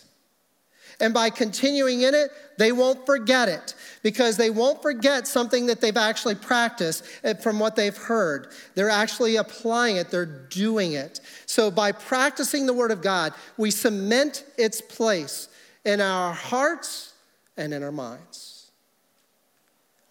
And 1.00 1.14
by 1.14 1.30
continuing 1.30 2.04
in 2.04 2.14
it, 2.14 2.30
they 2.58 2.72
won't 2.72 3.06
forget 3.06 3.50
it 3.50 3.76
because 4.04 4.38
they 4.38 4.50
won't 4.50 4.82
forget 4.82 5.28
something 5.28 5.66
that 5.66 5.82
they've 5.82 5.98
actually 5.98 6.36
practiced 6.36 7.04
eh, 7.24 7.34
from 7.34 7.60
what 7.60 7.76
they've 7.76 7.98
heard. 7.98 8.48
They're 8.76 8.90
actually 8.90 9.36
applying 9.38 9.98
it, 9.98 10.10
they're 10.10 10.26
doing 10.26 10.94
it. 10.94 11.20
So 11.46 11.72
by 11.72 11.92
practicing 11.92 12.66
the 12.66 12.74
Word 12.74 12.92
of 12.92 13.02
God, 13.02 13.34
we 13.58 13.72
cement 13.72 14.46
its 14.58 14.80
place 14.80 15.50
in 15.86 16.02
our 16.02 16.34
hearts 16.34 17.14
and 17.58 17.74
in 17.74 17.84
our 17.84 17.92
minds. 17.92 18.72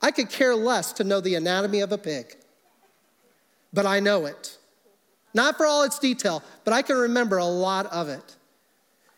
I 0.00 0.10
could 0.10 0.30
care 0.30 0.54
less 0.54 0.92
to 0.94 1.04
know 1.04 1.20
the 1.20 1.36
anatomy 1.36 1.80
of 1.80 1.92
a 1.92 1.98
pig, 1.98 2.36
but 3.72 3.86
I 3.86 4.00
know 4.00 4.26
it. 4.26 4.58
Not 5.34 5.56
for 5.56 5.64
all 5.64 5.84
its 5.84 5.98
detail, 5.98 6.42
but 6.64 6.74
I 6.74 6.82
can 6.82 6.96
remember 6.96 7.38
a 7.38 7.44
lot 7.44 7.86
of 7.86 8.08
it. 8.08 8.36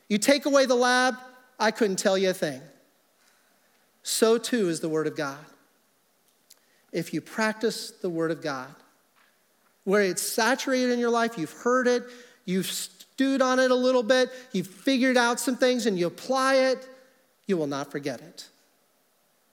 You 0.09 0.19
take 0.19 0.47
away 0.47 0.67
the 0.67 0.75
lab, 0.75 1.17
I 1.59 1.71
couldn't 1.71 1.97
tell 1.97 2.17
you 2.19 2.31
a 2.31 2.35
thing. 2.35 2.61
So 4.03 4.38
too 4.38 4.69
is 4.69 4.81
the 4.81 4.88
Word 4.88 5.07
of 5.07 5.17
God. 5.17 5.45
If 6.93 7.12
you 7.12 7.21
practice 7.21 7.90
the 7.90 8.11
Word 8.11 8.31
of 8.31 8.43
God, 8.43 8.73
where 9.85 10.03
it's 10.03 10.23
saturated 10.23 10.90
in 10.90 10.99
your 10.99 11.11
life, 11.11 11.37
you've 11.37 11.53
heard 11.53 11.88
it, 11.88 12.05
you've 12.45 12.71
stewed 13.14 13.40
on 13.40 13.61
it 13.61 13.70
a 13.70 13.74
little 13.74 14.03
bit, 14.03 14.31
you've 14.53 14.66
figured 14.66 15.16
out 15.16 15.38
some 15.38 15.57
things, 15.57 15.87
and 15.87 15.96
you 15.98 16.07
apply 16.07 16.57
it, 16.57 16.88
you 17.46 17.57
will 17.57 17.68
not 17.68 17.92
forget 17.92 18.20
it. 18.20 18.48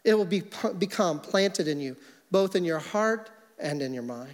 It 0.03 0.15
will 0.15 0.25
be, 0.25 0.43
become 0.79 1.19
planted 1.19 1.67
in 1.67 1.79
you, 1.79 1.95
both 2.31 2.55
in 2.55 2.65
your 2.65 2.79
heart 2.79 3.29
and 3.59 3.81
in 3.83 3.93
your 3.93 4.03
mind. 4.03 4.33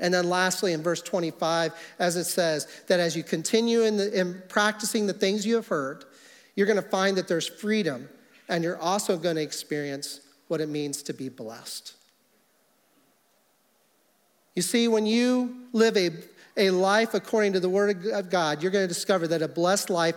And 0.00 0.12
then 0.14 0.30
lastly, 0.30 0.72
in 0.72 0.82
verse 0.82 1.02
25, 1.02 1.72
as 1.98 2.16
it 2.16 2.24
says, 2.24 2.66
that 2.88 3.00
as 3.00 3.14
you 3.14 3.22
continue 3.22 3.82
in, 3.82 3.98
the, 3.98 4.18
in 4.18 4.42
practicing 4.48 5.06
the 5.06 5.12
things 5.12 5.46
you 5.46 5.54
have 5.56 5.68
heard, 5.68 6.06
you're 6.56 6.66
going 6.66 6.82
to 6.82 6.88
find 6.88 7.18
that 7.18 7.28
there's 7.28 7.46
freedom, 7.46 8.08
and 8.48 8.64
you're 8.64 8.80
also 8.80 9.18
going 9.18 9.36
to 9.36 9.42
experience 9.42 10.20
what 10.48 10.62
it 10.62 10.70
means 10.70 11.02
to 11.02 11.12
be 11.12 11.28
blessed. 11.28 11.94
You 14.54 14.62
see, 14.62 14.88
when 14.88 15.04
you 15.04 15.66
live 15.72 15.96
a, 15.96 16.10
a 16.56 16.70
life 16.70 17.14
according 17.14 17.54
to 17.54 17.60
the 17.60 17.68
Word 17.68 18.06
of 18.06 18.30
God, 18.30 18.62
you're 18.62 18.70
going 18.70 18.84
to 18.84 18.88
discover 18.88 19.26
that 19.28 19.42
a 19.42 19.48
blessed 19.48 19.90
life 19.90 20.14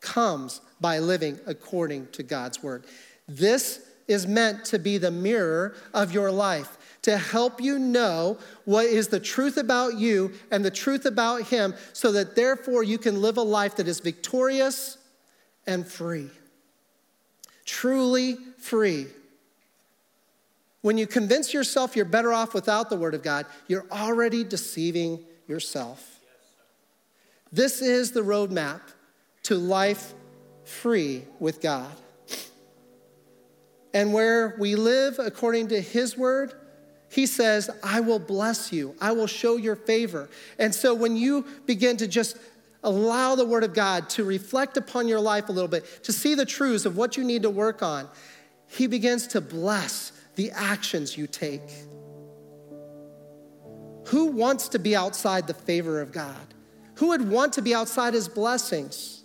comes 0.00 0.60
by 0.80 0.98
living 0.98 1.40
according 1.46 2.08
to 2.12 2.22
God's 2.22 2.62
Word. 2.62 2.84
This 3.26 3.80
is 4.06 4.26
meant 4.26 4.64
to 4.66 4.78
be 4.78 4.98
the 4.98 5.10
mirror 5.10 5.74
of 5.94 6.12
your 6.12 6.30
life 6.30 6.76
to 7.02 7.18
help 7.18 7.60
you 7.60 7.78
know 7.78 8.38
what 8.64 8.86
is 8.86 9.08
the 9.08 9.20
truth 9.20 9.56
about 9.56 9.94
you 9.98 10.32
and 10.50 10.64
the 10.64 10.70
truth 10.70 11.04
about 11.04 11.42
Him, 11.42 11.74
so 11.92 12.12
that 12.12 12.34
therefore 12.34 12.82
you 12.82 12.98
can 12.98 13.20
live 13.20 13.36
a 13.36 13.42
life 13.42 13.76
that 13.76 13.88
is 13.88 14.00
victorious 14.00 14.96
and 15.66 15.86
free. 15.86 16.30
Truly 17.64 18.36
free. 18.58 19.06
When 20.80 20.98
you 20.98 21.06
convince 21.06 21.54
yourself 21.54 21.96
you're 21.96 22.04
better 22.04 22.32
off 22.32 22.52
without 22.54 22.90
the 22.90 22.96
Word 22.96 23.14
of 23.14 23.22
God, 23.22 23.46
you're 23.68 23.86
already 23.90 24.44
deceiving 24.44 25.24
yourself. 25.46 26.20
This 27.52 27.82
is 27.82 28.12
the 28.12 28.22
roadmap 28.22 28.80
to 29.44 29.56
life 29.56 30.14
free 30.64 31.22
with 31.38 31.60
God. 31.60 31.92
And 33.92 34.12
where 34.12 34.56
we 34.58 34.74
live 34.74 35.20
according 35.20 35.68
to 35.68 35.80
His 35.80 36.16
Word, 36.16 36.52
he 37.08 37.26
says, 37.26 37.70
I 37.84 38.00
will 38.00 38.18
bless 38.18 38.72
you, 38.72 38.96
I 39.00 39.12
will 39.12 39.28
show 39.28 39.56
your 39.56 39.76
favor. 39.76 40.28
And 40.58 40.74
so 40.74 40.94
when 40.94 41.16
you 41.16 41.46
begin 41.64 41.96
to 41.98 42.08
just 42.08 42.36
allow 42.82 43.36
the 43.36 43.46
Word 43.46 43.62
of 43.62 43.72
God 43.72 44.10
to 44.10 44.24
reflect 44.24 44.76
upon 44.76 45.06
your 45.06 45.20
life 45.20 45.48
a 45.48 45.52
little 45.52 45.68
bit, 45.68 46.02
to 46.02 46.12
see 46.12 46.34
the 46.34 46.44
truths 46.44 46.86
of 46.86 46.96
what 46.96 47.16
you 47.16 47.22
need 47.22 47.42
to 47.42 47.50
work 47.50 47.84
on, 47.84 48.08
He 48.66 48.88
begins 48.88 49.28
to 49.28 49.40
bless 49.40 50.10
the 50.34 50.50
actions 50.50 51.16
you 51.16 51.28
take. 51.28 51.62
Who 54.14 54.26
wants 54.26 54.68
to 54.68 54.78
be 54.78 54.94
outside 54.94 55.48
the 55.48 55.54
favor 55.54 56.00
of 56.00 56.12
God? 56.12 56.54
Who 56.98 57.08
would 57.08 57.28
want 57.28 57.54
to 57.54 57.62
be 57.62 57.74
outside 57.74 58.14
His 58.14 58.28
blessings? 58.28 59.24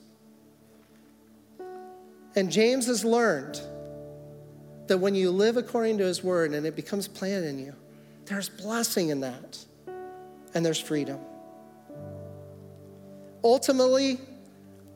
And 2.36 2.52
James 2.52 2.88
has 2.88 3.06
learned 3.06 3.62
that 4.88 4.98
when 4.98 5.14
you 5.14 5.30
live 5.30 5.58
according 5.58 6.00
to 6.00 6.06
his 6.06 6.24
word 6.24 6.54
and 6.54 6.66
it 6.66 6.76
becomes 6.76 7.08
planted 7.08 7.46
in 7.46 7.60
you, 7.60 7.76
there's 8.26 8.50
blessing 8.50 9.10
in 9.10 9.20
that 9.20 9.64
and 10.56 10.66
there's 10.66 10.82
freedom. 10.82 11.20
Ultimately, 13.44 14.20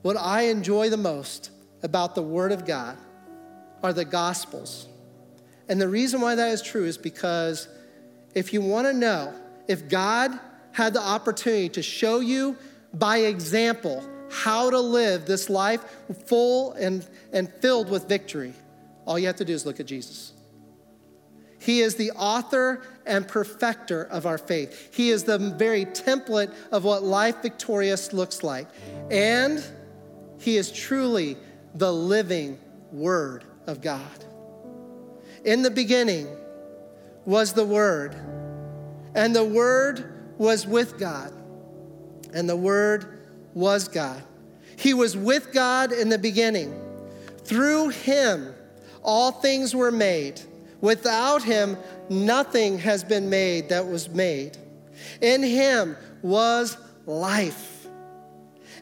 what 0.01 0.17
I 0.17 0.45
enjoy 0.45 0.89
the 0.89 0.97
most 0.97 1.51
about 1.83 2.15
the 2.15 2.23
word 2.23 2.51
of 2.51 2.65
God 2.65 2.97
are 3.83 3.93
the 3.93 4.05
gospels. 4.05 4.87
And 5.69 5.79
the 5.79 5.87
reason 5.87 6.19
why 6.19 6.33
that 6.33 6.49
is 6.49 6.63
true 6.63 6.85
is 6.85 6.97
because 6.97 7.67
if 8.33 8.53
you 8.53 8.61
want 8.61 8.87
to 8.87 8.93
know 8.93 9.35
if 9.67 9.87
God 9.87 10.31
had 10.71 10.93
the 10.93 11.01
opportunity 11.01 11.69
to 11.69 11.81
show 11.81 12.19
you 12.19 12.57
by 12.93 13.17
example 13.17 14.03
how 14.31 14.69
to 14.69 14.79
live 14.79 15.25
this 15.25 15.49
life 15.49 15.83
full 16.25 16.73
and, 16.73 17.07
and 17.31 17.51
filled 17.55 17.89
with 17.89 18.07
victory, 18.07 18.53
all 19.05 19.19
you 19.19 19.27
have 19.27 19.35
to 19.37 19.45
do 19.45 19.53
is 19.53 19.65
look 19.65 19.79
at 19.79 19.85
Jesus. 19.85 20.33
He 21.59 21.79
is 21.79 21.95
the 21.95 22.11
author 22.11 22.81
and 23.05 23.25
perfecter 23.25 24.03
of 24.03 24.25
our 24.25 24.37
faith. 24.37 24.93
He 24.93 25.11
is 25.11 25.23
the 25.23 25.37
very 25.37 25.85
template 25.85 26.53
of 26.71 26.83
what 26.83 27.03
life 27.03 27.41
victorious 27.41 28.11
looks 28.11 28.43
like. 28.43 28.67
And 29.09 29.63
he 30.39 30.57
is 30.57 30.71
truly 30.71 31.37
the 31.73 31.93
living 31.93 32.59
Word 32.91 33.45
of 33.65 33.81
God. 33.81 34.25
In 35.45 35.61
the 35.61 35.71
beginning 35.71 36.27
was 37.25 37.53
the 37.53 37.65
Word, 37.65 38.13
and 39.15 39.35
the 39.35 39.43
Word 39.43 40.33
was 40.37 40.65
with 40.65 40.97
God, 40.97 41.31
and 42.33 42.49
the 42.49 42.55
Word 42.55 43.19
was 43.53 43.87
God. 43.87 44.23
He 44.75 44.93
was 44.93 45.15
with 45.15 45.53
God 45.53 45.91
in 45.91 46.09
the 46.09 46.17
beginning. 46.17 46.79
Through 47.43 47.89
him, 47.89 48.53
all 49.03 49.31
things 49.31 49.75
were 49.75 49.91
made. 49.91 50.41
Without 50.81 51.43
him, 51.43 51.77
nothing 52.09 52.79
has 52.79 53.03
been 53.03 53.29
made 53.29 53.69
that 53.69 53.87
was 53.87 54.09
made. 54.09 54.57
In 55.21 55.43
him 55.43 55.95
was 56.21 56.77
life. 57.05 57.87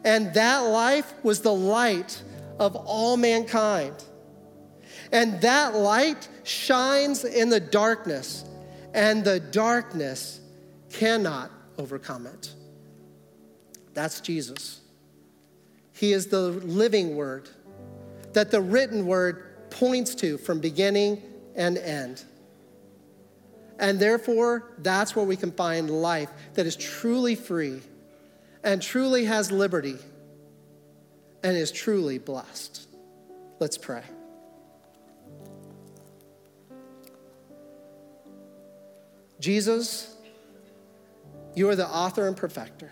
And 0.04 0.34
that 0.34 0.60
life 0.60 1.14
was 1.24 1.42
the 1.42 1.54
light 1.54 2.24
of 2.60 2.76
all 2.76 3.18
mankind. 3.18 3.94
And 5.12 5.42
that 5.42 5.76
light 5.76 6.28
shines 6.44 7.24
in 7.24 7.50
the 7.50 7.60
darkness, 7.60 8.46
and 8.94 9.24
the 9.24 9.40
darkness 9.40 10.40
cannot 10.92 11.52
overcome 11.78 12.28
it. 12.28 12.54
That's 13.94 14.22
Jesus. 14.22 14.82
He 15.94 16.14
is 16.14 16.28
the 16.28 16.50
living 16.50 17.16
word, 17.16 17.50
that 18.34 18.52
the 18.52 18.62
written 18.62 19.06
word 19.06 19.70
points 19.70 20.16
to 20.16 20.38
from 20.38 20.60
beginning 20.60 21.22
and 21.56 21.78
end. 21.78 22.24
And 23.80 24.00
therefore, 24.00 24.74
that's 24.78 25.16
where 25.16 25.26
we 25.26 25.36
can 25.36 25.52
find 25.52 25.90
life 25.90 26.30
that 26.54 26.66
is 26.66 26.76
truly 26.76 27.36
free 27.36 27.82
and 28.64 28.82
truly 28.82 29.26
has 29.26 29.52
liberty 29.52 29.98
and 31.44 31.58
is 31.58 31.72
truly 31.72 32.20
blessed. 32.20 32.88
Let's 33.60 33.78
pray. 33.78 34.04
Jesus, 39.42 40.16
you 41.56 41.68
are 41.68 41.76
the 41.76 41.88
author 41.88 42.28
and 42.28 42.38
perfecter, 42.38 42.92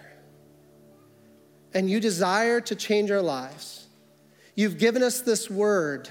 and 1.76 1.88
you 1.88 2.00
desire 2.00 2.60
to 2.62 2.76
change 2.76 3.12
our 3.12 3.22
lives. 3.22 3.86
You've 4.56 4.80
given 4.80 5.04
us 5.04 5.22
this 5.22 5.48
word 5.48 6.10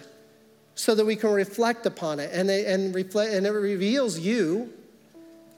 so 0.77 0.95
that 0.95 1.05
we 1.05 1.17
can 1.17 1.31
reflect 1.31 1.87
upon 1.87 2.21
it 2.21 2.31
and, 2.33 2.49
and, 2.49 2.95
reflect, 2.95 3.33
and 3.33 3.47
it 3.47 3.51
reveals 3.51 4.21
you, 4.21 4.73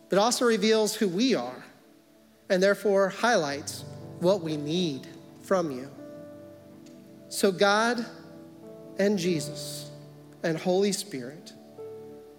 but 0.09 0.19
also 0.19 0.47
reveals 0.47 0.95
who 0.95 1.09
we 1.09 1.35
are, 1.35 1.63
and 2.49 2.63
therefore 2.63 3.11
highlights 3.11 3.85
what 4.21 4.41
we 4.41 4.57
need 4.57 5.07
from 5.43 5.71
you. 5.71 5.91
So, 7.29 7.53
God 7.53 8.05
and 8.99 9.19
Jesus 9.19 9.91
and 10.43 10.57
Holy 10.57 10.93
Spirit, 10.93 11.53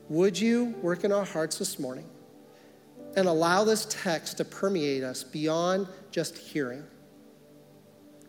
would 0.09 0.39
you 0.39 0.75
work 0.81 1.03
in 1.03 1.11
our 1.11 1.23
hearts 1.23 1.59
this 1.59 1.77
morning 1.77 2.05
and 3.15 3.27
allow 3.27 3.63
this 3.63 3.85
text 3.89 4.37
to 4.37 4.45
permeate 4.45 5.03
us 5.03 5.23
beyond 5.23 5.87
just 6.11 6.37
hearing? 6.37 6.83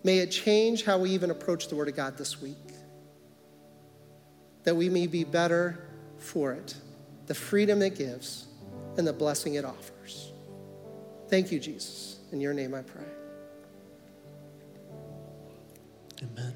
May 0.04 0.18
it 0.18 0.30
change 0.30 0.84
how 0.84 0.98
we 0.98 1.10
even 1.10 1.30
approach 1.30 1.68
the 1.68 1.76
Word 1.76 1.88
of 1.88 1.96
God 1.96 2.18
this 2.18 2.40
week. 2.40 2.56
That 4.64 4.74
we 4.74 4.88
may 4.88 5.06
be 5.06 5.24
better 5.24 5.86
for 6.18 6.52
it, 6.52 6.74
the 7.26 7.34
freedom 7.34 7.82
it 7.82 7.96
gives, 7.96 8.46
and 8.96 9.06
the 9.06 9.12
blessing 9.12 9.54
it 9.54 9.64
offers. 9.64 10.32
Thank 11.28 11.50
you, 11.50 11.58
Jesus. 11.58 12.18
In 12.32 12.40
your 12.40 12.54
name 12.54 12.74
I 12.74 12.82
pray. 12.82 13.04
Amen. 16.22 16.54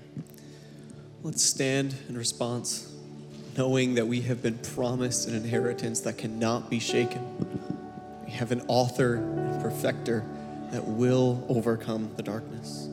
Let's 1.22 1.42
stand 1.42 1.94
in 2.08 2.16
response, 2.16 2.92
knowing 3.56 3.94
that 3.94 4.06
we 4.06 4.20
have 4.22 4.42
been 4.42 4.58
promised 4.58 5.26
an 5.28 5.34
inheritance 5.34 6.00
that 6.02 6.18
cannot 6.18 6.70
be 6.70 6.78
shaken. 6.78 7.55
We 8.36 8.40
have 8.40 8.52
an 8.52 8.64
author 8.68 9.14
and 9.14 9.62
perfecter 9.62 10.22
that 10.70 10.86
will 10.86 11.42
overcome 11.48 12.10
the 12.16 12.22
darkness. 12.22 12.86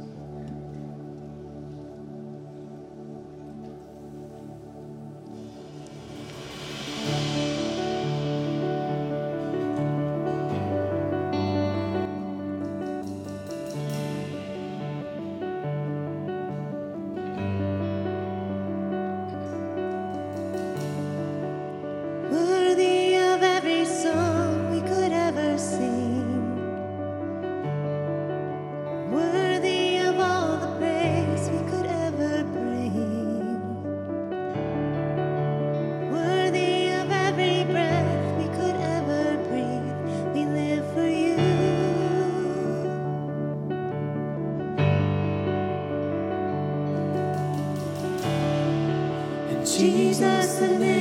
Jesus, 49.84 50.60
the 50.60 50.93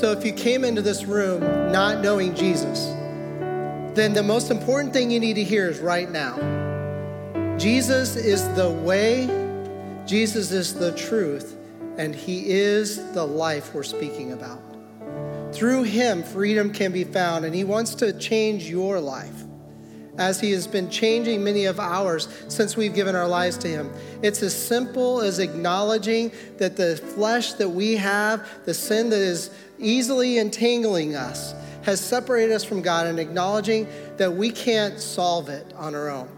So 0.00 0.12
if 0.12 0.24
you 0.24 0.32
came 0.32 0.64
into 0.64 0.80
this 0.80 1.04
room 1.04 1.42
not 1.70 2.00
knowing 2.00 2.34
Jesus, 2.34 2.86
then 3.94 4.14
the 4.14 4.22
most 4.22 4.50
important 4.50 4.94
thing 4.94 5.10
you 5.10 5.20
need 5.20 5.34
to 5.34 5.44
hear 5.44 5.68
is 5.68 5.78
right 5.78 6.10
now. 6.10 6.38
Jesus 7.58 8.16
is 8.16 8.48
the 8.54 8.70
way, 8.70 9.26
Jesus 10.06 10.52
is 10.52 10.72
the 10.72 10.92
truth, 10.92 11.54
and 11.98 12.14
He 12.14 12.48
is 12.48 13.12
the 13.12 13.26
life 13.26 13.74
we're 13.74 13.82
speaking 13.82 14.32
about. 14.32 14.62
Through 15.52 15.82
Him, 15.82 16.22
freedom 16.22 16.72
can 16.72 16.92
be 16.92 17.04
found, 17.04 17.44
and 17.44 17.54
He 17.54 17.64
wants 17.64 17.94
to 17.96 18.18
change 18.18 18.70
your 18.70 19.00
life 19.00 19.44
as 20.16 20.40
He 20.40 20.50
has 20.52 20.66
been 20.66 20.88
changing 20.88 21.44
many 21.44 21.66
of 21.66 21.78
ours 21.78 22.26
since 22.48 22.74
we've 22.74 22.94
given 22.94 23.14
our 23.14 23.28
lives 23.28 23.58
to 23.58 23.68
Him. 23.68 23.92
It's 24.22 24.42
as 24.42 24.56
simple 24.56 25.20
as 25.20 25.40
acknowledging 25.40 26.32
that 26.56 26.78
the 26.78 26.96
flesh 26.96 27.52
that 27.54 27.68
we 27.68 27.96
have, 27.96 28.48
the 28.64 28.72
sin 28.72 29.10
that 29.10 29.20
is 29.20 29.50
easily 29.80 30.38
entangling 30.38 31.14
us, 31.16 31.54
has 31.82 32.00
separated 32.00 32.52
us 32.52 32.64
from 32.64 32.82
God, 32.82 33.06
and 33.06 33.18
acknowledging 33.18 33.88
that 34.16 34.32
we 34.32 34.50
can't 34.50 35.00
solve 35.00 35.48
it 35.48 35.72
on 35.76 35.94
our 35.94 36.10
own 36.10 36.28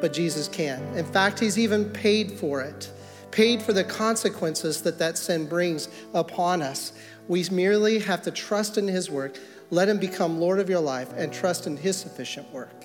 but 0.00 0.12
Jesus 0.12 0.48
can. 0.48 0.82
In 0.96 1.04
fact, 1.04 1.40
He's 1.40 1.58
even 1.58 1.90
paid 1.90 2.32
for 2.32 2.60
it, 2.60 2.90
paid 3.30 3.62
for 3.62 3.72
the 3.72 3.84
consequences 3.84 4.82
that 4.82 4.98
that 4.98 5.18
sin 5.18 5.46
brings 5.46 5.88
upon 6.14 6.62
us. 6.62 6.92
We 7.28 7.44
merely 7.50 7.98
have 8.00 8.22
to 8.22 8.30
trust 8.30 8.78
in 8.78 8.86
His 8.86 9.10
work, 9.10 9.38
let 9.70 9.88
Him 9.88 9.98
become 9.98 10.38
Lord 10.40 10.60
of 10.60 10.68
your 10.68 10.80
life, 10.80 11.12
and 11.16 11.32
trust 11.32 11.66
in 11.66 11.76
His 11.76 11.96
sufficient 11.96 12.50
work. 12.52 12.84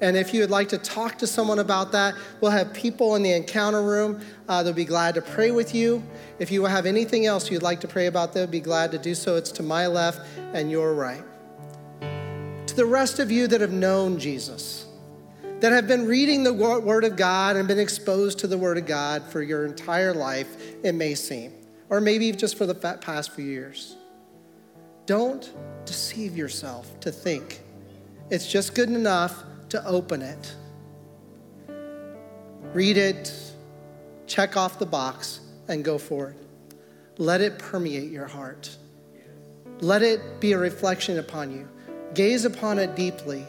And 0.00 0.16
if 0.16 0.32
you 0.32 0.40
would 0.40 0.50
like 0.50 0.68
to 0.70 0.78
talk 0.78 1.18
to 1.18 1.26
someone 1.26 1.58
about 1.58 1.92
that, 1.92 2.14
we'll 2.40 2.50
have 2.50 2.72
people 2.72 3.16
in 3.16 3.22
the 3.22 3.32
encounter 3.32 3.82
room. 3.82 4.20
Uh, 4.48 4.62
they'll 4.62 4.72
be 4.72 4.84
glad 4.84 5.14
to 5.16 5.22
pray 5.22 5.50
with 5.50 5.74
you. 5.74 6.02
If 6.38 6.50
you 6.50 6.64
have 6.64 6.86
anything 6.86 7.26
else 7.26 7.50
you'd 7.50 7.62
like 7.62 7.80
to 7.80 7.88
pray 7.88 8.06
about, 8.06 8.32
they'll 8.32 8.46
be 8.46 8.60
glad 8.60 8.92
to 8.92 8.98
do 8.98 9.14
so. 9.14 9.36
It's 9.36 9.52
to 9.52 9.62
my 9.62 9.86
left 9.86 10.26
and 10.54 10.70
your 10.70 10.94
right. 10.94 11.22
To 12.66 12.76
the 12.76 12.86
rest 12.86 13.18
of 13.18 13.30
you 13.30 13.46
that 13.48 13.60
have 13.60 13.72
known 13.72 14.18
Jesus, 14.18 14.86
that 15.60 15.72
have 15.72 15.86
been 15.86 16.06
reading 16.06 16.44
the 16.44 16.52
Word 16.52 17.04
of 17.04 17.16
God 17.16 17.56
and 17.56 17.68
been 17.68 17.78
exposed 17.78 18.38
to 18.38 18.46
the 18.46 18.56
Word 18.56 18.78
of 18.78 18.86
God 18.86 19.22
for 19.24 19.42
your 19.42 19.66
entire 19.66 20.14
life, 20.14 20.48
it 20.82 20.92
may 20.92 21.14
seem, 21.14 21.52
or 21.90 22.00
maybe 22.00 22.32
just 22.32 22.56
for 22.56 22.64
the 22.64 22.74
past 22.74 23.32
few 23.32 23.44
years. 23.44 23.96
Don't 25.04 25.52
deceive 25.84 26.36
yourself 26.36 26.98
to 27.00 27.10
think 27.10 27.60
it's 28.30 28.46
just 28.46 28.76
good 28.76 28.88
enough 28.88 29.42
to 29.70 29.84
open 29.86 30.22
it. 30.22 30.54
Read 32.72 32.96
it, 32.96 33.32
check 34.26 34.56
off 34.56 34.78
the 34.78 34.86
box, 34.86 35.40
and 35.68 35.84
go 35.84 35.98
forward. 35.98 36.36
Let 37.18 37.40
it 37.40 37.58
permeate 37.58 38.10
your 38.10 38.26
heart. 38.26 38.76
Let 39.80 40.02
it 40.02 40.40
be 40.40 40.52
a 40.52 40.58
reflection 40.58 41.18
upon 41.18 41.50
you. 41.50 41.68
Gaze 42.14 42.44
upon 42.44 42.78
it 42.78 42.94
deeply 42.94 43.46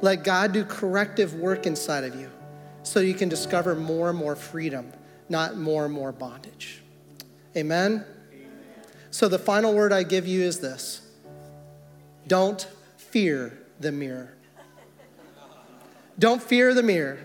let 0.00 0.22
God 0.22 0.52
do 0.52 0.64
corrective 0.64 1.34
work 1.34 1.66
inside 1.66 2.04
of 2.04 2.14
you 2.14 2.30
so 2.82 3.00
you 3.00 3.14
can 3.14 3.28
discover 3.28 3.74
more 3.74 4.10
and 4.10 4.18
more 4.18 4.36
freedom, 4.36 4.92
not 5.28 5.56
more 5.56 5.84
and 5.86 5.94
more 5.94 6.12
bondage. 6.12 6.82
Amen? 7.56 8.04
Amen? 8.32 8.48
So 9.10 9.28
the 9.28 9.38
final 9.38 9.74
word 9.74 9.92
I 9.92 10.04
give 10.04 10.26
you 10.26 10.42
is 10.42 10.60
this 10.60 11.02
don't 12.26 12.66
fear 12.96 13.58
the 13.80 13.90
mirror. 13.90 14.34
Don't 16.18 16.42
fear 16.42 16.74
the 16.74 16.82
mirror. 16.82 17.18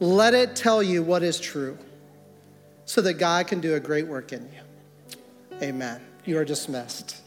Let 0.00 0.34
it 0.34 0.56
tell 0.56 0.82
you 0.82 1.02
what 1.02 1.22
is 1.22 1.38
true 1.38 1.78
so 2.84 3.00
that 3.02 3.14
God 3.14 3.46
can 3.46 3.60
do 3.60 3.74
a 3.74 3.80
great 3.80 4.06
work 4.06 4.32
in 4.32 4.48
you. 4.52 5.18
Amen. 5.62 6.00
You 6.24 6.38
are 6.38 6.44
dismissed. 6.44 7.22